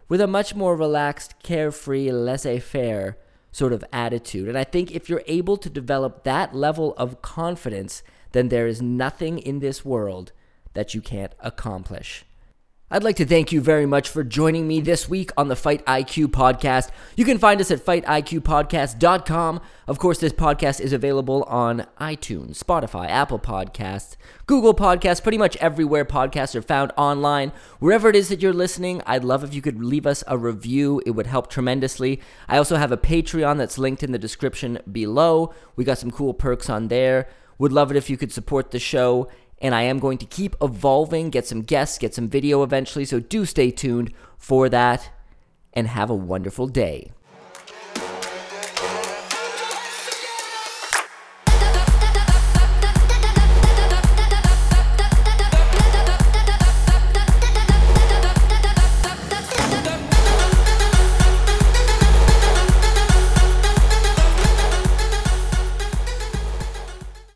with 0.08 0.20
a 0.20 0.26
much 0.26 0.54
more 0.54 0.76
relaxed, 0.76 1.34
carefree, 1.42 2.10
laissez 2.10 2.58
faire 2.60 3.16
sort 3.56 3.72
of 3.72 3.82
attitude. 3.90 4.50
And 4.50 4.58
I 4.58 4.64
think 4.64 4.90
if 4.90 5.08
you're 5.08 5.22
able 5.26 5.56
to 5.56 5.70
develop 5.70 6.24
that 6.24 6.54
level 6.54 6.94
of 6.98 7.22
confidence, 7.22 8.02
then 8.32 8.50
there 8.50 8.66
is 8.66 8.82
nothing 8.82 9.38
in 9.38 9.60
this 9.60 9.82
world 9.82 10.32
that 10.74 10.92
you 10.92 11.00
can't 11.00 11.32
accomplish. 11.40 12.26
I'd 12.88 13.02
like 13.02 13.16
to 13.16 13.26
thank 13.26 13.50
you 13.50 13.60
very 13.60 13.84
much 13.84 14.08
for 14.08 14.22
joining 14.22 14.68
me 14.68 14.80
this 14.80 15.08
week 15.08 15.32
on 15.36 15.48
the 15.48 15.56
Fight 15.56 15.84
IQ 15.86 16.28
podcast. 16.28 16.90
You 17.16 17.24
can 17.24 17.36
find 17.36 17.60
us 17.60 17.72
at 17.72 17.84
fightiqpodcast.com. 17.84 19.60
Of 19.88 19.98
course, 19.98 20.20
this 20.20 20.32
podcast 20.32 20.80
is 20.80 20.92
available 20.92 21.42
on 21.48 21.88
iTunes, 22.00 22.62
Spotify, 22.62 23.08
Apple 23.08 23.40
Podcasts, 23.40 24.14
Google 24.46 24.72
Podcasts, 24.72 25.20
pretty 25.20 25.36
much 25.36 25.56
everywhere 25.56 26.04
podcasts 26.04 26.54
are 26.54 26.62
found 26.62 26.92
online. 26.96 27.50
Wherever 27.80 28.08
it 28.08 28.14
is 28.14 28.28
that 28.28 28.40
you're 28.40 28.52
listening, 28.52 29.02
I'd 29.04 29.24
love 29.24 29.42
if 29.42 29.52
you 29.52 29.62
could 29.62 29.82
leave 29.82 30.06
us 30.06 30.22
a 30.28 30.38
review. 30.38 31.02
It 31.04 31.10
would 31.10 31.26
help 31.26 31.50
tremendously. 31.50 32.20
I 32.46 32.56
also 32.56 32.76
have 32.76 32.92
a 32.92 32.96
Patreon 32.96 33.58
that's 33.58 33.78
linked 33.78 34.04
in 34.04 34.12
the 34.12 34.18
description 34.18 34.78
below. 34.92 35.52
We 35.74 35.82
got 35.82 35.98
some 35.98 36.12
cool 36.12 36.34
perks 36.34 36.70
on 36.70 36.86
there. 36.86 37.26
Would 37.58 37.72
love 37.72 37.90
it 37.90 37.96
if 37.96 38.08
you 38.08 38.16
could 38.16 38.32
support 38.32 38.70
the 38.70 38.78
show 38.78 39.28
and 39.58 39.74
I 39.74 39.82
am 39.82 39.98
going 39.98 40.18
to 40.18 40.26
keep 40.26 40.54
evolving, 40.60 41.30
get 41.30 41.46
some 41.46 41.62
guests, 41.62 41.98
get 41.98 42.14
some 42.14 42.28
video 42.28 42.62
eventually. 42.62 43.04
So 43.04 43.20
do 43.20 43.44
stay 43.44 43.70
tuned 43.70 44.12
for 44.38 44.68
that 44.68 45.10
and 45.72 45.88
have 45.88 46.10
a 46.10 46.14
wonderful 46.14 46.66
day. 46.66 47.12